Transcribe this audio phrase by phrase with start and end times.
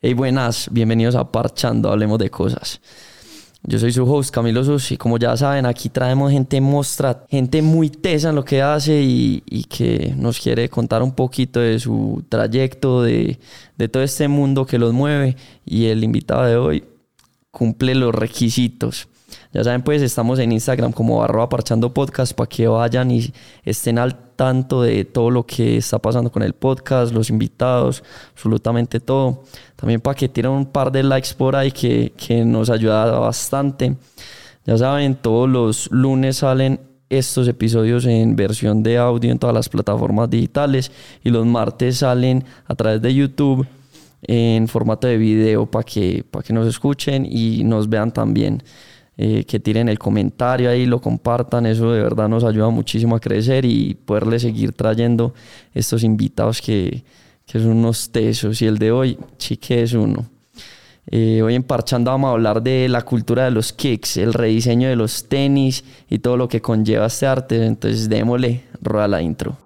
[0.00, 2.80] Hey, buenas, bienvenidos a Parchando, hablemos de cosas.
[3.64, 7.62] Yo soy su host, Camilo Sus, y como ya saben, aquí traemos gente mostra, gente
[7.62, 11.80] muy tesa en lo que hace y, y que nos quiere contar un poquito de
[11.80, 13.40] su trayecto, de,
[13.76, 15.34] de todo este mundo que los mueve.
[15.66, 16.84] Y el invitado de hoy
[17.50, 19.08] cumple los requisitos.
[19.52, 23.32] Ya saben, pues estamos en Instagram como arroba parchando podcast para que vayan y
[23.64, 29.00] estén al tanto de todo lo que está pasando con el podcast, los invitados, absolutamente
[29.00, 29.42] todo.
[29.74, 33.96] También para que tiren un par de likes por ahí que, que nos ayuda bastante.
[34.66, 39.70] Ya saben, todos los lunes salen estos episodios en versión de audio en todas las
[39.70, 40.92] plataformas digitales
[41.24, 43.66] y los martes salen a través de YouTube
[44.22, 48.62] en formato de video para que, para que nos escuchen y nos vean también.
[49.20, 53.20] Eh, que tiren el comentario ahí, lo compartan, eso de verdad nos ayuda muchísimo a
[53.20, 55.34] crecer y poderle seguir trayendo
[55.74, 57.02] estos invitados que,
[57.44, 58.62] que son unos tesos.
[58.62, 60.24] Y el de hoy, sí que es uno.
[61.10, 64.88] Eh, hoy en Parchando vamos a hablar de la cultura de los kicks, el rediseño
[64.88, 67.66] de los tenis y todo lo que conlleva este arte.
[67.66, 69.56] Entonces démosle, rueda la intro.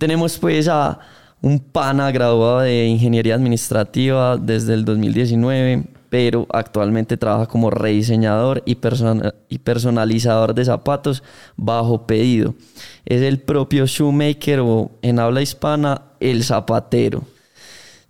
[0.00, 0.98] Tenemos pues a
[1.42, 8.78] un pana graduado de Ingeniería Administrativa desde el 2019, pero actualmente trabaja como rediseñador y,
[9.48, 11.22] y personalizador de zapatos
[11.56, 12.54] bajo pedido.
[13.04, 17.22] Es el propio shoemaker o en habla hispana, el zapatero.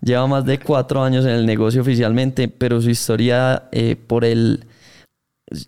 [0.00, 4.64] Lleva más de cuatro años en el negocio oficialmente, pero su historia eh, por el...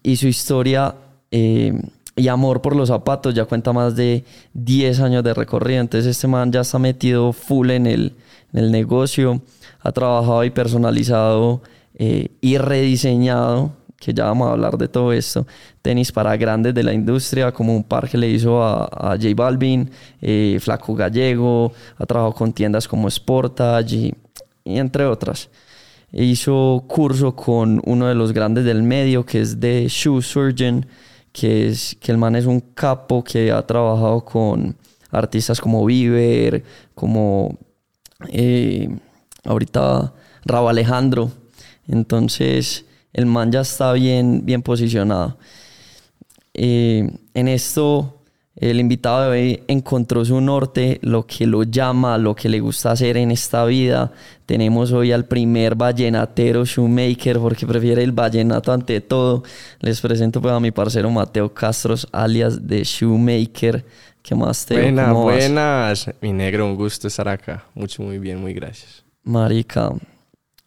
[0.02, 0.94] y su historia...
[1.32, 1.74] Eh,
[2.16, 4.24] y amor por los zapatos, ya cuenta más de
[4.54, 8.14] 10 años de recorrido, entonces este man ya está metido full en el,
[8.52, 9.40] en el negocio,
[9.80, 11.62] ha trabajado y personalizado
[11.94, 15.46] eh, y rediseñado, que ya vamos a hablar de todo esto,
[15.80, 19.28] tenis para grandes de la industria, como un par que le hizo a, a J
[19.34, 19.90] Balvin,
[20.20, 24.14] eh, Flaco Gallego, ha trabajado con tiendas como Sportage y,
[24.64, 25.48] y entre otras.
[26.10, 30.84] Hizo curso con uno de los grandes del medio, que es de Shoe Surgeon,
[31.32, 34.76] que, es, que el man es un capo que ha trabajado con
[35.10, 37.58] artistas como Bieber, como
[38.28, 38.88] eh,
[39.44, 40.12] ahorita
[40.44, 41.30] Rabo Alejandro.
[41.88, 45.36] Entonces el man ya está bien, bien posicionado.
[46.54, 48.21] Eh, en esto
[48.70, 52.92] el invitado de hoy encontró su norte, lo que lo llama, lo que le gusta
[52.92, 54.12] hacer en esta vida.
[54.46, 59.42] Tenemos hoy al primer vallenatero shoemaker porque prefiere el vallenato ante todo.
[59.80, 63.84] Les presento pues a mi parcero Mateo Castros, alias de Shoemaker.
[64.22, 66.10] ¿Qué más te Buenas, buenas.
[66.20, 67.66] Mi negro, un gusto estar acá.
[67.74, 69.04] Mucho, muy bien, muy gracias.
[69.24, 69.90] Marica,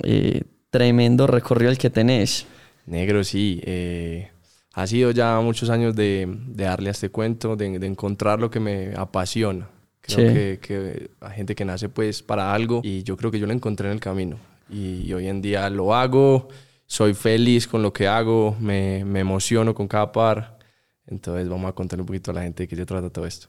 [0.03, 2.45] eh, tremendo recorrido el que tenés.
[2.85, 3.61] Negro, sí.
[3.63, 4.31] Eh,
[4.75, 8.93] ha sido ya muchos años de, darle a este cuento, de, encontrar lo que me
[8.95, 9.69] apasiona.
[10.01, 13.47] Creo que, que, hay gente que nace pues para algo y yo creo que yo
[13.47, 14.37] lo encontré en el camino.
[14.69, 16.49] Y, hoy en día lo hago,
[16.85, 20.59] soy feliz con lo que hago, me, emociono con cada par.
[21.07, 23.47] Entonces vamos a contar un poquito a la gente de qué se trata todo esto.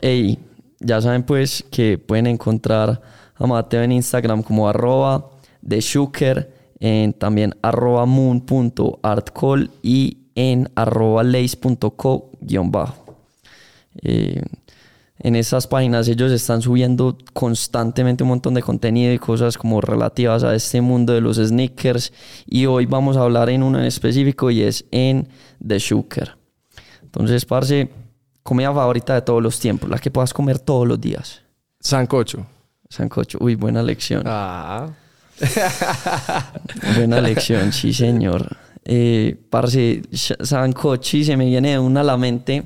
[0.00, 0.38] Hey,
[0.80, 3.02] ya saben pues que pueden encontrar
[3.34, 5.28] a Mateo en Instagram como arroba
[5.60, 5.84] de
[6.80, 13.16] en también arroba moon.artcall y en arroba leis.co-bajo.
[14.02, 14.40] Eh,
[15.18, 20.44] en esas páginas ellos están subiendo constantemente un montón de contenido y cosas como relativas
[20.44, 22.12] a este mundo de los sneakers
[22.46, 25.28] y hoy vamos a hablar en uno en específico y es en
[25.66, 26.36] The Shooker.
[27.02, 27.90] Entonces, parce,
[28.44, 31.42] comida favorita de todos los tiempos, la que puedas comer todos los días.
[31.80, 32.46] Sancocho.
[32.88, 34.22] Sancocho, uy, buena lección.
[34.24, 34.88] Ah.
[36.96, 42.64] buena lección, sí, señor eh, parce, sancochi, se me viene una a la mente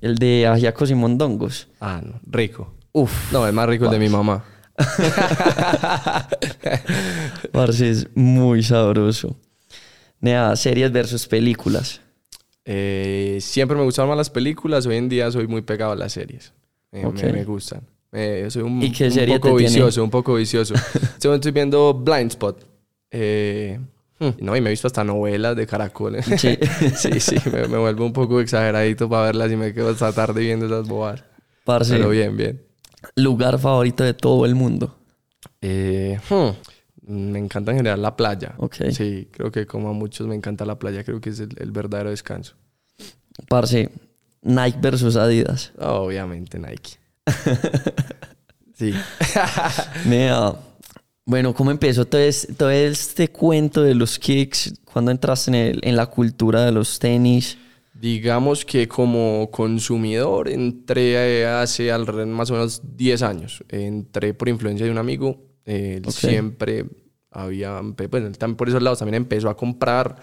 [0.00, 1.66] el de ajiacos y mondongos.
[1.80, 2.72] Ah, no, rico.
[2.92, 3.32] Uf.
[3.32, 4.44] No, es más rico el de mi mamá.
[7.52, 9.36] parce, es muy sabroso.
[10.20, 12.00] Nea, series versus películas.
[12.64, 16.12] Eh, siempre me gustaban más las películas, hoy en día soy muy pegado a las
[16.12, 16.52] series.
[16.92, 17.82] me, gustan.
[18.48, 20.74] soy un, ¿Y qué serie un poco vicioso, un poco vicioso.
[21.16, 22.64] estoy viendo Blind Spot.
[24.24, 24.44] Hmm.
[24.44, 26.26] No, y me he visto hasta novelas de caracoles.
[26.38, 26.58] Sí,
[26.96, 30.66] sí, sí me, vuelvo un poco exageradito para verlas y me quedo hasta tarde viendo
[30.66, 31.24] esas bobadas.
[31.64, 32.62] Pero bien, bien.
[33.16, 34.96] ¿Lugar favorito de todo el mundo?
[35.60, 36.50] Eh, hmm,
[37.06, 38.54] me encanta en general la playa.
[38.58, 38.92] Okay.
[38.92, 41.04] Sí, creo que como a muchos me encanta la playa.
[41.04, 42.54] Creo que es el, verdadero descanso.
[43.48, 43.90] Parce,
[44.42, 45.72] Nike versus Adidas.
[45.78, 46.98] Obviamente Nike.
[48.74, 48.94] sí.
[50.04, 50.54] Mira,
[51.26, 54.74] Bueno, ¿cómo empezó todo este, todo este cuento de los kicks?
[54.84, 57.56] ¿Cuándo entraste en, el- en la cultura de los tenis?
[57.94, 63.64] Digamos que como consumidor entré eh, hace alrededor más o menos 10 años.
[63.70, 65.40] Entré por influencia de un amigo.
[65.64, 66.12] Él Ok.
[66.12, 66.84] siempre
[67.30, 67.80] había,
[68.38, 70.16] también por esos lados también empezó a comprar,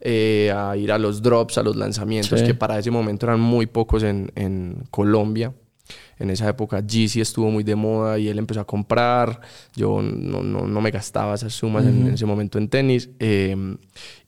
[0.00, 2.46] eh, a ir a los drops, a los lanzamientos, Sí.
[2.46, 5.52] que para ese momento eran muy pocos en, en Colombia.
[6.18, 9.40] En esa época Yeezy estuvo muy de moda y él empezó a comprar.
[9.74, 13.76] Yo no, no, no me gastaba esas sumas en, en ese momento en tenis eh,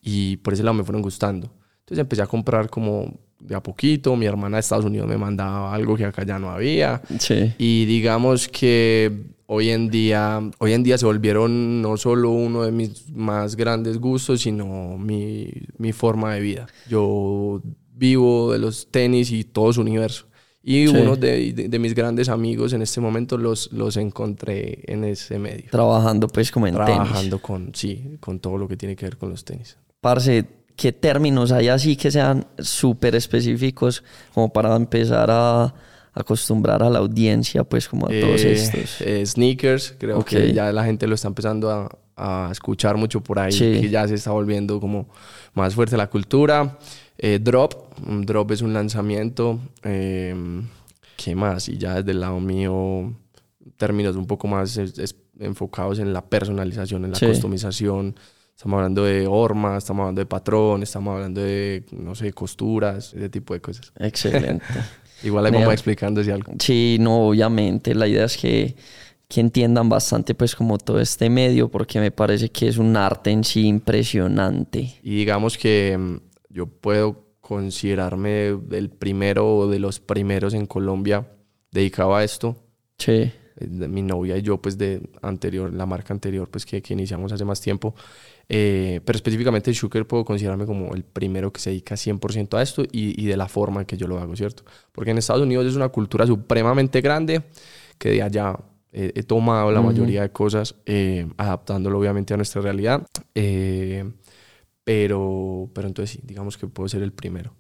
[0.02, 1.50] y por ese lado me fueron gustando.
[1.80, 4.16] Entonces empecé a comprar como de a poquito.
[4.16, 7.00] Mi hermana de Estados Unidos me mandaba algo que acá ya no había.
[7.18, 7.52] Sí.
[7.58, 12.72] Y digamos que hoy en día, hoy en día se volvieron no solo uno de
[12.72, 16.66] mis más grandes gustos, sino mi, mi forma de vida.
[16.88, 17.62] Yo
[17.94, 20.26] vivo de los tenis y todo su universo.
[20.68, 20.96] Y Sí.
[20.96, 25.38] uno de, de- de mis grandes amigos en este momento los, los encontré en ese
[25.38, 25.70] medio.
[25.70, 26.86] Trabajando pues como en tenis.
[26.88, 29.76] Trabajando con, sí, con todo lo que tiene que ver con los tenis.
[30.00, 34.02] Parce, ¿qué términos hay así que sean súper específicos
[34.34, 35.72] como para empezar a
[36.12, 39.00] acostumbrar a la audiencia pues como a todos Eh, estos?
[39.02, 43.38] eh, sneakers, creo que ya la gente lo está empezando a, a escuchar mucho por
[43.38, 43.78] ahí, Sí.
[43.82, 45.08] que ya se está volviendo como
[45.56, 46.78] más fuerte la cultura.
[47.18, 49.58] Eh, drop, un drop es un lanzamiento.
[49.82, 50.34] eh,
[51.16, 51.68] ¿Qué más?
[51.68, 53.12] Y ya desde el lado mío,
[53.76, 57.26] términos un poco más es- es- enfocados en la personalización, en la Sí.
[57.26, 58.14] customización.
[58.54, 63.28] Estamos hablando de hormas, estamos hablando de patrón, estamos hablando de, no sé, costuras, ese
[63.28, 63.92] tipo de cosas.
[63.98, 64.64] Excelente.
[65.22, 66.52] Igual ahí vamos explicando si algo.
[66.58, 67.94] Sí, no, obviamente.
[67.94, 68.76] La idea es que,
[69.28, 73.31] que entiendan bastante pues como todo este medio porque me parece que es un arte
[73.31, 75.02] en sí impresionante.
[75.02, 76.17] Y digamos que mm,
[76.50, 81.28] yo puedo considerarme el primero o de los primeros en Colombia
[81.70, 82.56] dedicado a esto.
[82.99, 86.94] Sí, Eh, Mi novia y yo, pues de anterior, la marca anterior, pues que, que
[86.94, 87.94] iniciamos hace más tiempo.
[88.49, 92.84] Eh, pero específicamente Shuker puedo considerarme como el primero que se dedica 100% a esto
[92.84, 94.64] y, y de la forma en que yo lo hago, ¿cierto?
[94.93, 97.43] Porque en Estados Unidos es una cultura supremamente grande
[97.99, 98.58] que de allá
[98.98, 99.88] eh, he tomado la Ujú.
[99.90, 103.06] mayoría de cosas, eh, adaptándolo obviamente a nuestra realidad.
[103.34, 104.10] Eh,
[104.84, 107.52] pero, pero entonces sí, digamos que puedo ser el primero.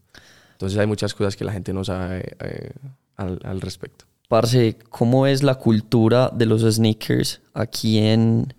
[0.52, 2.70] Entonces hay muchas cosas que la gente no sabe eh,
[3.16, 4.04] al, al respecto.
[4.28, 8.52] Parce, ¿cómo es la cultura de los sneakers aquí en,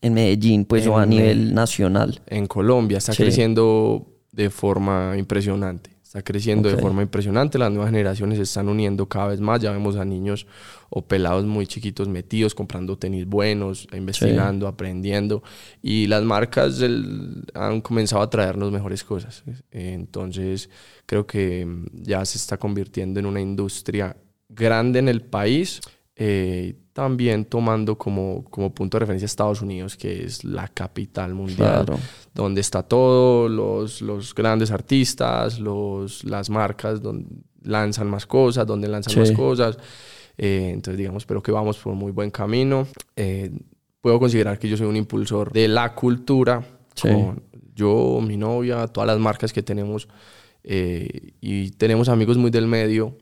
[0.00, 2.20] en Medellín pues o a En nivel nacional?
[2.26, 3.22] en Colombia está Sí.
[3.22, 5.90] creciendo de forma impresionante.
[6.02, 6.74] Está creciendo Ok.
[6.76, 7.58] de forma impresionante.
[7.58, 9.60] Las nuevas generaciones se están uniendo cada vez más.
[9.60, 10.46] Ya vemos a niños
[10.92, 15.42] o pelados muy chiquitos metidos, comprando tenis buenos, investigando, aprendiendo.
[15.82, 16.80] Y las marcas
[17.54, 19.44] han comenzado a traernos mejores cosas.
[19.70, 20.68] Entonces,
[21.06, 24.16] creo que mm, ya se está convirtiendo en una industria
[24.48, 25.80] grande en el país.
[26.22, 31.86] eh, también tomando como, como punto de referencia Estados Unidos, que es la capital mundial
[31.86, 31.98] Claro.
[32.34, 37.26] donde está todo, los, los grandes artistas, los, las marcas donde
[37.62, 39.20] lanzan más cosas, donde lanzan Sí.
[39.20, 39.78] más cosas.
[40.42, 42.86] Eh, entonces, digamos, pero que vamos por muy buen camino.
[43.14, 43.50] Eh,
[44.00, 46.64] puedo considerar que yo soy un impulsor de la cultura.
[46.94, 47.08] Sí.
[47.08, 47.42] Con
[47.74, 50.08] yo, mi novia, todas las marcas que tenemos.
[50.64, 53.16] eh, y tenemos amigos muy del medio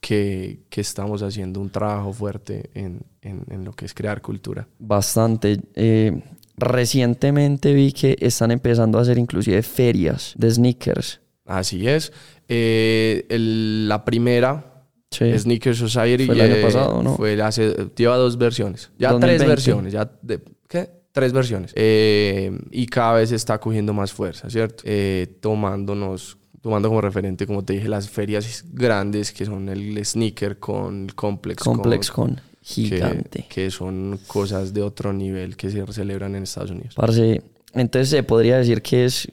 [0.00, 4.66] que, que estamos haciendo un trabajo fuerte en, en- en lo que es crear cultura.
[4.78, 5.60] Bastante.
[5.74, 6.22] Eh,
[6.56, 11.20] recientemente vi que están empezando a hacer inclusive ferias de sneakers.
[11.44, 12.12] Así es.
[12.48, 14.71] Eh, el- la primera
[15.12, 15.38] Sí.
[15.38, 17.16] Sneaker Society Fue el año eh, pasado, ¿no?
[17.16, 18.90] fue hace, lleva dos versiones.
[18.98, 19.36] Ya 2020.
[19.38, 19.92] tres versiones.
[19.92, 20.90] Ya de- ¿Qué?
[21.12, 21.72] Tres versiones.
[21.76, 24.82] Eh, y cada vez está cogiendo más fuerza, ¿cierto?
[24.86, 30.58] Eh, tomándonos, tomando como referente, como te dije, las ferias grandes que son el Sneaker
[30.58, 31.62] con el Complex.
[31.62, 33.42] Complex con, con gigante.
[33.48, 36.94] que, que son cosas de otro nivel que se celebran en Estados Unidos.
[36.94, 37.42] Parce,
[37.74, 39.28] entonces se podría decir que es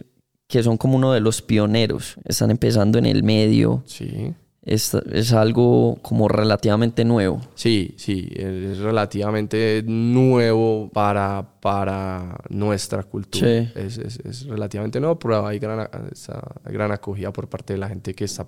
[0.48, 2.16] que son como uno de los pioneros.
[2.26, 3.84] Están empezando en el medio.
[3.86, 4.34] Sí.
[4.72, 7.42] Es, es algo como relativamente nuevo.
[7.56, 13.48] Sí, sí, es relativamente nuevo para, para nuestra cultura.
[13.48, 13.70] Sí.
[13.74, 17.90] Es, es- es relativamente nuevo, pero hay gran, esa gran acogida por parte de la
[17.90, 18.46] gente que está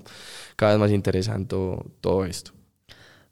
[0.56, 2.52] cada vez más interesada en todo, esto.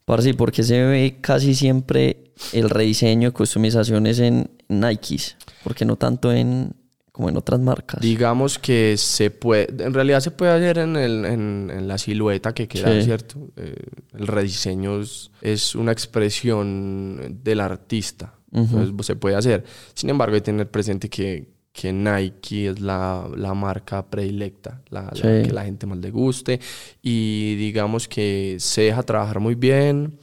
[0.06, 6.32] Parce, porque se ve casi siempre el rediseño y customizaciones en Nikes, porque no tanto
[6.32, 6.74] en
[7.20, 8.00] como en otras marcas.
[8.00, 12.54] Digamos que se puede, en realidad se puede hacer en, el- en- en la silueta
[12.54, 13.04] que queda, Sí.
[13.04, 13.50] ¿cierto?
[13.58, 13.76] Eh,
[14.18, 18.80] el rediseño es, es una expresión del artista, Ujú.
[18.80, 19.66] Entonces, se puede hacer.
[19.94, 25.02] Sin embargo, hay que tener presente que, que Nike es la, la marca predilecta, la,
[25.04, 25.22] la Sí.
[25.48, 26.60] que la gente más le guste
[27.02, 30.18] y digamos que se deja trabajar muy bien.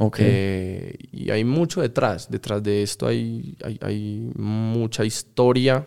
[0.00, 0.16] Ok.
[0.20, 2.30] Eh, y hay mucho detrás.
[2.30, 5.84] Detrás de esto hay, hay, hay mucha historia.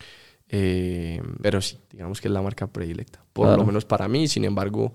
[0.52, 3.24] Eh, pero sí, digamos que es la marca predilecta.
[3.32, 3.62] Por Claro.
[3.62, 4.28] lo menos para mí.
[4.28, 4.92] Sin embargo,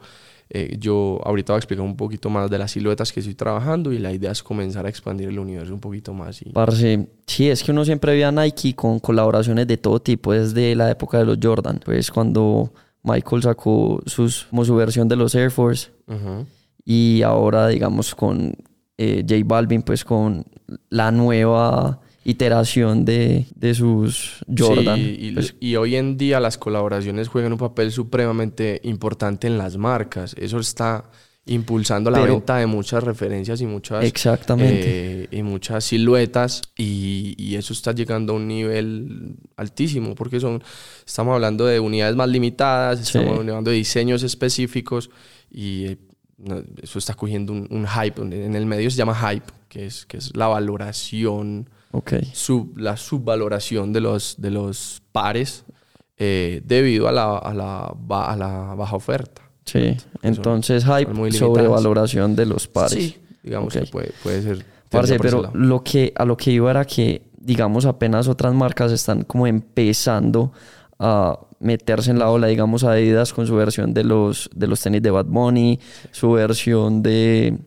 [0.50, 3.92] eh, yo ahorita voy a explicar un poquito más de las siluetas que estoy trabajando.
[3.92, 6.42] Y la idea es comenzar a expandir el universo un poquito más.
[6.44, 10.32] Y, Parce, sí, es que uno siempre ve a Nike con colaboraciones de todo tipo,
[10.32, 11.82] desde la época de los Jordan.
[11.84, 12.72] Pues cuando
[13.04, 16.46] Michael sacó sus, como su versión de los Air Force Ujú.
[16.86, 18.54] y ahora, digamos, con
[19.00, 20.46] eh, J Balvin, pues con
[20.90, 22.00] la nueva
[22.30, 24.98] iteración de, de sus Jordan.
[24.98, 29.58] Sí, y, Pues, y hoy en día las colaboraciones juegan un papel supremamente importante en
[29.58, 30.36] las marcas.
[30.38, 31.06] Eso está
[31.46, 35.24] impulsando la Pero- venta de muchas referencias y muchas, exactamente.
[35.24, 40.62] eh, y muchas siluetas y, y eso está llegando a un nivel altísimo porque son,
[41.06, 43.18] estamos hablando de unidades más limitadas, Sí.
[43.18, 45.10] estamos hablando de diseños específicos
[45.50, 45.98] y eh,
[46.84, 48.22] eso está cogiendo un, un hype.
[48.22, 52.14] En el medio se llama hype, que es, que es la valoración ok.
[52.34, 55.66] sub- la subvaloración de los, de los pares
[56.18, 59.42] eh, debido a la, a, la, ba- a la baja oferta.
[59.66, 59.96] Sí.
[60.24, 61.40] Entonces, hype, muy limitadas.
[61.56, 62.92] sobrevaloración de los pares.
[62.94, 64.66] Sí, digamos que puede, puede ser.
[64.90, 69.24] Parce, pero lo que, a lo que iba era que, digamos, apenas otras marcas están
[69.24, 70.54] como empezando
[70.98, 75.02] a meterse en la ola, digamos, Adidas con su versión de los, de los tenis
[75.02, 75.80] de Bad Bunny,
[76.12, 77.58] su versión de,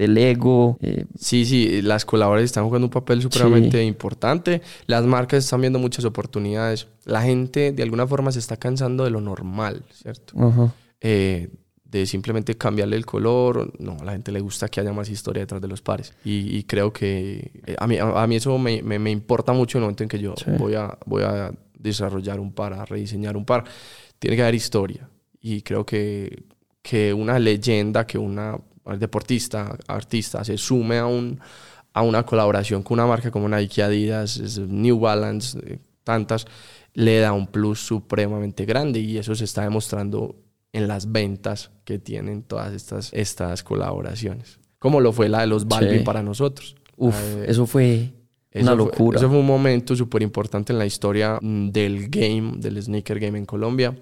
[0.00, 0.78] de Lego.
[0.80, 4.62] eh, Sí, sí, las colaboraciones están jugando un papel supremamente importante.
[4.86, 6.86] Las marcas están viendo muchas oportunidades.
[7.04, 10.34] La gente de alguna forma se está cansando de lo normal, ¿cierto?
[11.00, 11.48] Eh,
[11.84, 13.72] de simplemente cambiarle el color.
[13.80, 16.14] No, a la gente le gusta que haya más historia detrás de los pares.
[16.24, 19.52] Y, y creo que eh, a, mí, a, a mí eso me, me- me importa
[19.52, 20.50] mucho en el momento en que yo Sí.
[20.56, 23.64] voy, a, voy a desarrollar un par, a rediseñar un par.
[24.18, 25.08] Tiene que haber historia.
[25.40, 26.44] Y creo que,
[26.80, 28.56] que una leyenda, que una
[28.98, 31.38] deportista, artista, se sume a, un,
[31.92, 36.46] a una colaboración con una marca como Nike, Adidas, New Balance, eh, tantas,
[36.94, 40.34] le da un plus supremamente grande y eso se está demostrando
[40.72, 44.58] en las ventas que tienen todas estas, estas colaboraciones.
[44.78, 46.04] Como lo fue la de los Balvin Sí.
[46.04, 46.74] para nosotros.
[46.96, 48.12] Uf, de- eso fue
[48.50, 49.18] eso una fue- locura.
[49.18, 53.38] eso fue un momento súper importante en la historia mm, del game, del sneaker game
[53.38, 53.96] en Colombia,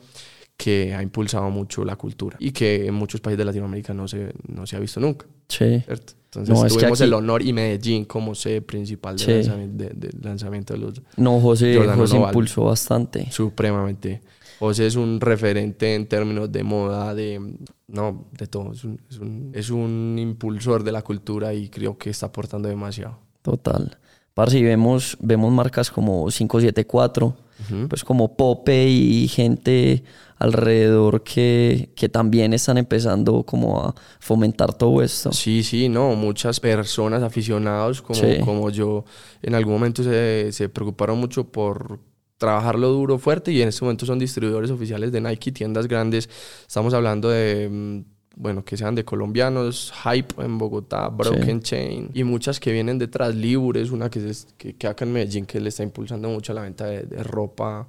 [0.59, 4.35] que ha impulsado mucho la cultura y que en muchos países de Latinoamérica no se,
[4.49, 5.25] no se ha visto nunca.
[5.49, 5.81] Sí.
[5.87, 6.13] ¿cierto?
[6.25, 9.33] Entonces No, es que tuvimos aquí- el honor y Medellín como sede principal del Sí.
[9.33, 12.23] lanzamiento, de, del lanzamiento de los No, José, José Balvin.
[12.29, 13.31] impulsó bastante.
[13.31, 14.21] supremamente.
[14.59, 17.41] José es un referente en términos de moda, de
[17.87, 18.73] no, de todo.
[18.73, 22.69] Es un, es un, es un impulsor de la cultura y creo que está aportando
[22.69, 23.17] demasiado.
[23.43, 23.97] Total.
[24.35, 27.37] Parce, y vemos, vemos marcas como 574,
[27.71, 27.89] Ujú.
[27.89, 30.03] pues como Pope y gente
[30.39, 35.33] alrededor que, que también están empezando como a fomentar todo esto.
[35.33, 38.39] Sí, sí, no, muchas personas, aficionados como, Sí.
[38.45, 39.05] como yo,
[39.43, 41.99] en algún momento se, se preocuparon mucho por
[42.37, 46.29] trabajarlo duro, fuerte, y en este momento son distribuidores oficiales de Nike, tiendas grandes.
[46.69, 48.05] Estamos hablando de, mm,
[48.37, 53.35] bueno, que sean de colombianos, Hype en Bogotá, Broken Chain, y muchas que vienen detrás,
[53.35, 56.55] Libur es una que, se- que, que acá en Medellín que le está impulsando mucho
[56.55, 57.89] la venta de, de ropa,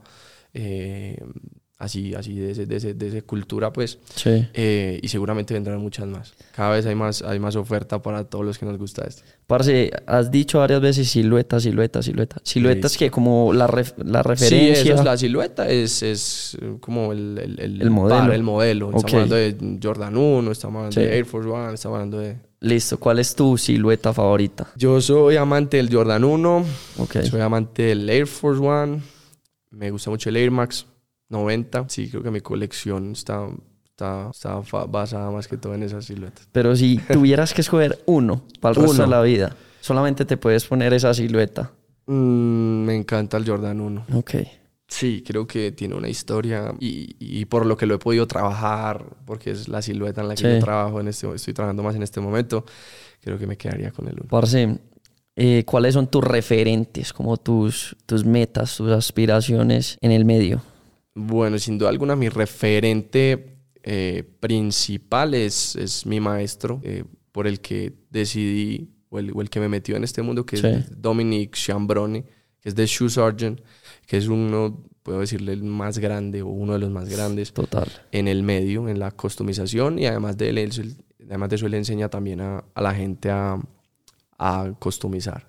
[0.55, 1.21] eh,
[1.79, 3.97] así, así de, ese, de, ese- de esa cultura, pues.
[4.13, 4.47] Sí.
[4.53, 6.33] Eh, y seguramente vendrán muchas más.
[6.55, 9.23] Cada vez hay más, hay más oferta para todos los que nos gusta esto.
[9.47, 12.35] Parce, has dicho varias veces silueta, silueta, silueta.
[12.43, 14.73] Siluetas que como la, ref- la Sí, referencia.
[14.83, 18.19] eso es la silueta, es, es eh, como el, el, el, El modelo.
[18.21, 18.85] par, el modelo.
[18.87, 19.13] Estamos Ok.
[19.13, 21.07] hablando de Jordan 1, estamos hablando Sí.
[21.07, 22.37] de Air Force One, estamos hablando de...
[22.61, 24.67] Listo, ¿cuál es tu silueta favorita?
[24.75, 26.65] Yo soy amante del Jordan 1,
[26.97, 27.21] Ok.
[27.23, 29.01] soy amante del Air Force One,
[29.71, 30.85] me gusta mucho el Air Max
[31.29, 31.85] 90.
[31.89, 33.47] Sí, creo que mi colección está,
[33.85, 34.55] está, está
[34.87, 36.47] basada más que todo en esas siluetas.
[36.51, 39.15] Pero si tuvieras que escoger uno para el resto de Uno.
[39.17, 41.71] la vida, solamente te puedes poner esa silueta.
[42.07, 44.05] Mm, me encanta el Jordan 1.
[44.15, 44.31] Ok.
[44.87, 49.05] Sí, creo que tiene una historia y, y por lo que lo he podido trabajar,
[49.25, 50.47] porque es la silueta en la que Sí.
[50.55, 52.65] yo trabajo en este, estoy trabajando más en este momento,
[53.21, 54.25] creo que me quedaría con el uno.
[54.27, 54.79] Parce,
[55.35, 60.63] eh, ¿cuáles son tus referentes, como tus, tus metas, tus aspiraciones en el medio?
[61.15, 67.59] Bueno, sin duda alguna mi referente eh, principal es, es mi maestro, eh, por el
[67.61, 70.67] que decidí, o el, o el que me metió en este mundo, que Sí.
[70.67, 72.23] es Dominic Chambrone,
[72.61, 73.59] que es de Shoe Sergeant,
[74.05, 77.51] que es uno, puedo decirle, el más grande o uno de los más grandes.
[77.53, 77.87] Total.
[78.11, 81.73] en el medio, en la customización y además de, él, él- además de eso él
[81.75, 83.57] enseña también a, a la gente a,
[84.37, 85.47] a customizar.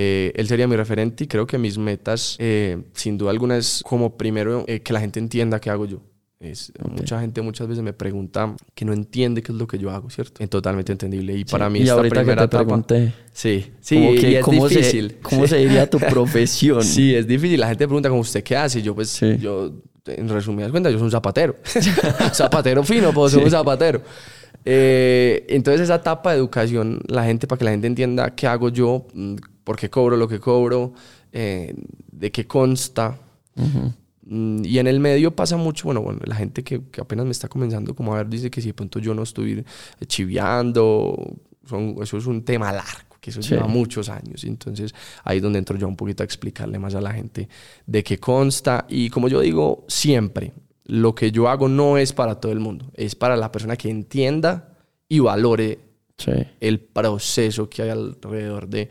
[0.00, 3.82] Eh, él sería mi referente y creo que mis metas, eh, sin duda alguna, es
[3.84, 6.00] como primero eh, que la gente entienda qué hago yo.
[6.38, 9.90] Es, Mucha gente muchas veces me pregunta que no entiende qué es lo que yo
[9.90, 10.40] hago, ¿cierto?
[10.40, 11.36] Es totalmente entendible.
[11.36, 12.64] Y para mí y esta ahorita primera que te etapa...
[12.64, 15.08] pregunté, Sí, sí, y es ¿cómo, difícil.
[15.10, 16.84] Se, ¿Cómo se diría tu profesión?
[16.84, 17.58] Sí, es difícil.
[17.58, 18.80] La gente pregunta, ¿cómo usted qué hace?
[18.80, 19.36] Yo, pues, Sí.
[19.40, 19.72] yo,
[20.06, 21.56] en resumidas cuentas, yo soy un zapatero.
[22.32, 24.00] zapatero fino, pues soy un zapatero.
[24.64, 28.68] Eh, entonces, esa etapa de educación, la gente, para que la gente entienda qué hago
[28.68, 29.34] yo, mm,
[29.68, 30.94] por qué cobro lo que cobro,
[31.30, 31.74] eh,
[32.10, 33.18] de qué consta.
[33.54, 33.92] Ujú.
[34.22, 37.32] Mm, Y en el medio pasa mucho, bueno, bueno la gente que, que apenas me
[37.32, 39.62] está comenzando como a ver dice que si de pronto yo no estoy
[40.06, 41.36] chiviando,
[41.68, 43.50] son, eso es un tema largo, que eso Sí.
[43.50, 44.44] lleva muchos años.
[44.44, 44.94] Entonces
[45.24, 47.48] ahí es donde entro yo un poquito a explicarle más a la gente
[47.86, 48.86] de qué consta.
[48.88, 50.52] Y como yo digo siempre,
[50.86, 53.90] lo que yo hago no es para todo el mundo, es para la persona que
[53.90, 54.76] entienda
[55.08, 55.80] y valore
[56.18, 56.32] Sí.
[56.58, 58.88] el proceso que hay alrededor de,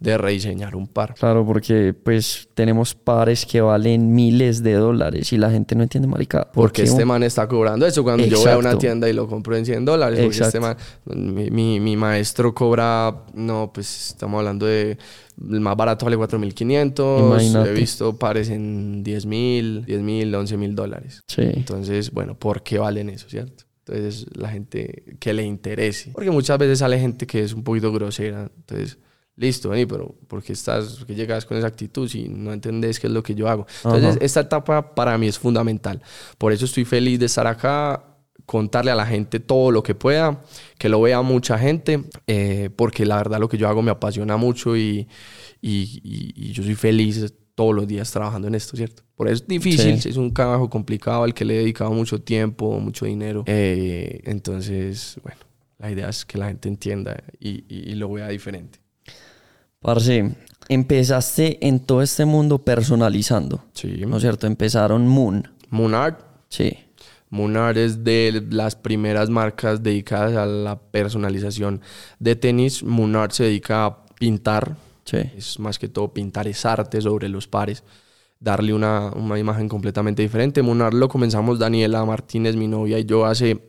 [0.00, 1.14] de rediseñar un par.
[1.14, 6.06] Claro, porque pues tenemos pares que valen miles de dólares y la gente no entiende,
[6.06, 6.44] marica.
[6.44, 8.04] ¿por Porque qué este un- man está cobrando eso.
[8.04, 8.78] Cuando yo voy a una Exacto.
[8.78, 10.20] tienda y lo compro en 100 dólares.
[10.22, 11.14] Porque este man, Exacto.
[11.16, 14.96] mi, mi, mi maestro cobra, no, pues estamos hablando de,
[15.50, 17.18] el más barato vale 4.500.
[17.20, 17.70] Imagínate.
[17.70, 21.22] He visto pares en 10.000, 10.000, 11.000 dólares.
[21.26, 21.42] Sí.
[21.42, 23.64] Entonces, bueno, ¿por qué valen eso, cierto?
[23.86, 26.10] Entonces, la gente que le interese.
[26.12, 28.50] Porque muchas veces sale gente que es un poquito grosera.
[28.54, 28.98] Entonces,
[29.38, 32.98] listo, vení, pero ¿por qué, estás, por qué llegas con esa actitud si no entendés
[33.00, 33.66] qué es lo que yo hago?
[33.84, 34.24] Entonces, Ajá.
[34.24, 36.02] esta etapa para mí es fundamental.
[36.38, 38.04] Por eso estoy feliz de estar acá,
[38.46, 40.42] contarle a la gente todo lo que pueda,
[40.78, 44.36] que lo vea mucha gente, eh, porque la verdad lo que yo hago me apasiona
[44.36, 45.06] mucho y,
[45.60, 49.02] y- y- y yo soy feliz todos los días trabajando en esto, ¿cierto?
[49.16, 50.08] Por eso es difícil, Sí.
[50.10, 53.42] es un trabajo complicado al que le he dedicado mucho tiempo, mucho dinero.
[53.46, 55.40] Eh, entonces, bueno,
[55.78, 58.78] la idea es que la gente entienda y, y- y lo vea diferente.
[59.80, 60.34] Parce,
[60.68, 64.02] empezaste en todo este mundo personalizando, Sí.
[64.06, 64.46] ¿no es cierto?
[64.46, 65.48] Empezaron Moon.
[65.70, 66.78] Moonart Sí.
[67.30, 71.82] Munar es de las primeras marcas dedicadas a la personalización
[72.18, 72.82] de tenis.
[72.82, 75.18] Munar se dedica a pintar, Sí.
[75.36, 77.84] es más que todo pintar es arte sobre los pares,
[78.40, 80.62] darle una, una imagen completamente diferente.
[80.62, 83.62] Munar lo comenzamos Daniela Martínez, mi novia y yo hace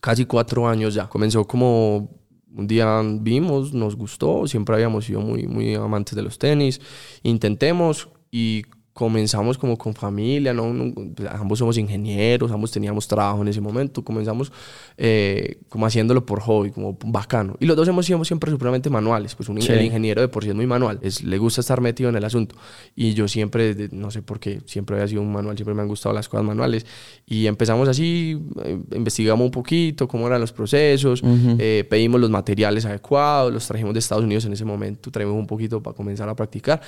[0.00, 1.08] casi cuatro años ya.
[1.08, 2.08] Comenzó como
[2.54, 6.80] un día vimos, nos gustó, siempre habíamos sido muy, muy amantes de los tenis.
[7.22, 8.64] Intentemos y
[8.98, 10.74] comenzamos como con familia, ¿no?
[11.14, 14.50] Pues, ambos somos ingenieros, ambos teníamos trabajo en ese momento, comenzamos
[14.96, 17.54] eh, como haciéndolo por hobby, como bacano.
[17.60, 19.70] Y los dos hemos sido siempre supremamente manuales, pues un Sí.
[19.70, 22.24] el ingeniero de por sí es muy manual, es, le gusta estar metido en el
[22.24, 22.56] asunto.
[22.96, 25.88] Y yo siempre, no sé por qué, siempre había sido un manual, siempre me han
[25.88, 26.84] gustado las cosas manuales.
[27.24, 31.54] Y empezamos así, eh, investigamos un poquito cómo eran los procesos, Ujú.
[31.60, 35.46] eh, pedimos los materiales adecuados, los trajimos de Estados Unidos en ese momento, traímos un
[35.46, 36.80] poquito para comenzar a practicar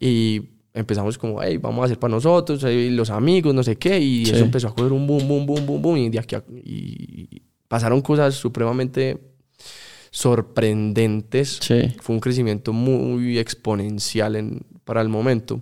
[0.00, 0.40] y
[0.74, 4.32] empezamos como, hey, vamos a hacer para nosotros, los amigos, no sé qué, y Sí.
[4.32, 7.42] eso empezó a coger un boom, boom, boom, boom, boom, y de aquí a- y
[7.68, 9.18] pasaron cosas supremamente
[10.10, 11.58] sorprendentes.
[11.62, 11.94] Sí.
[12.00, 15.60] Fue un crecimiento muy exponencial en, para el momento.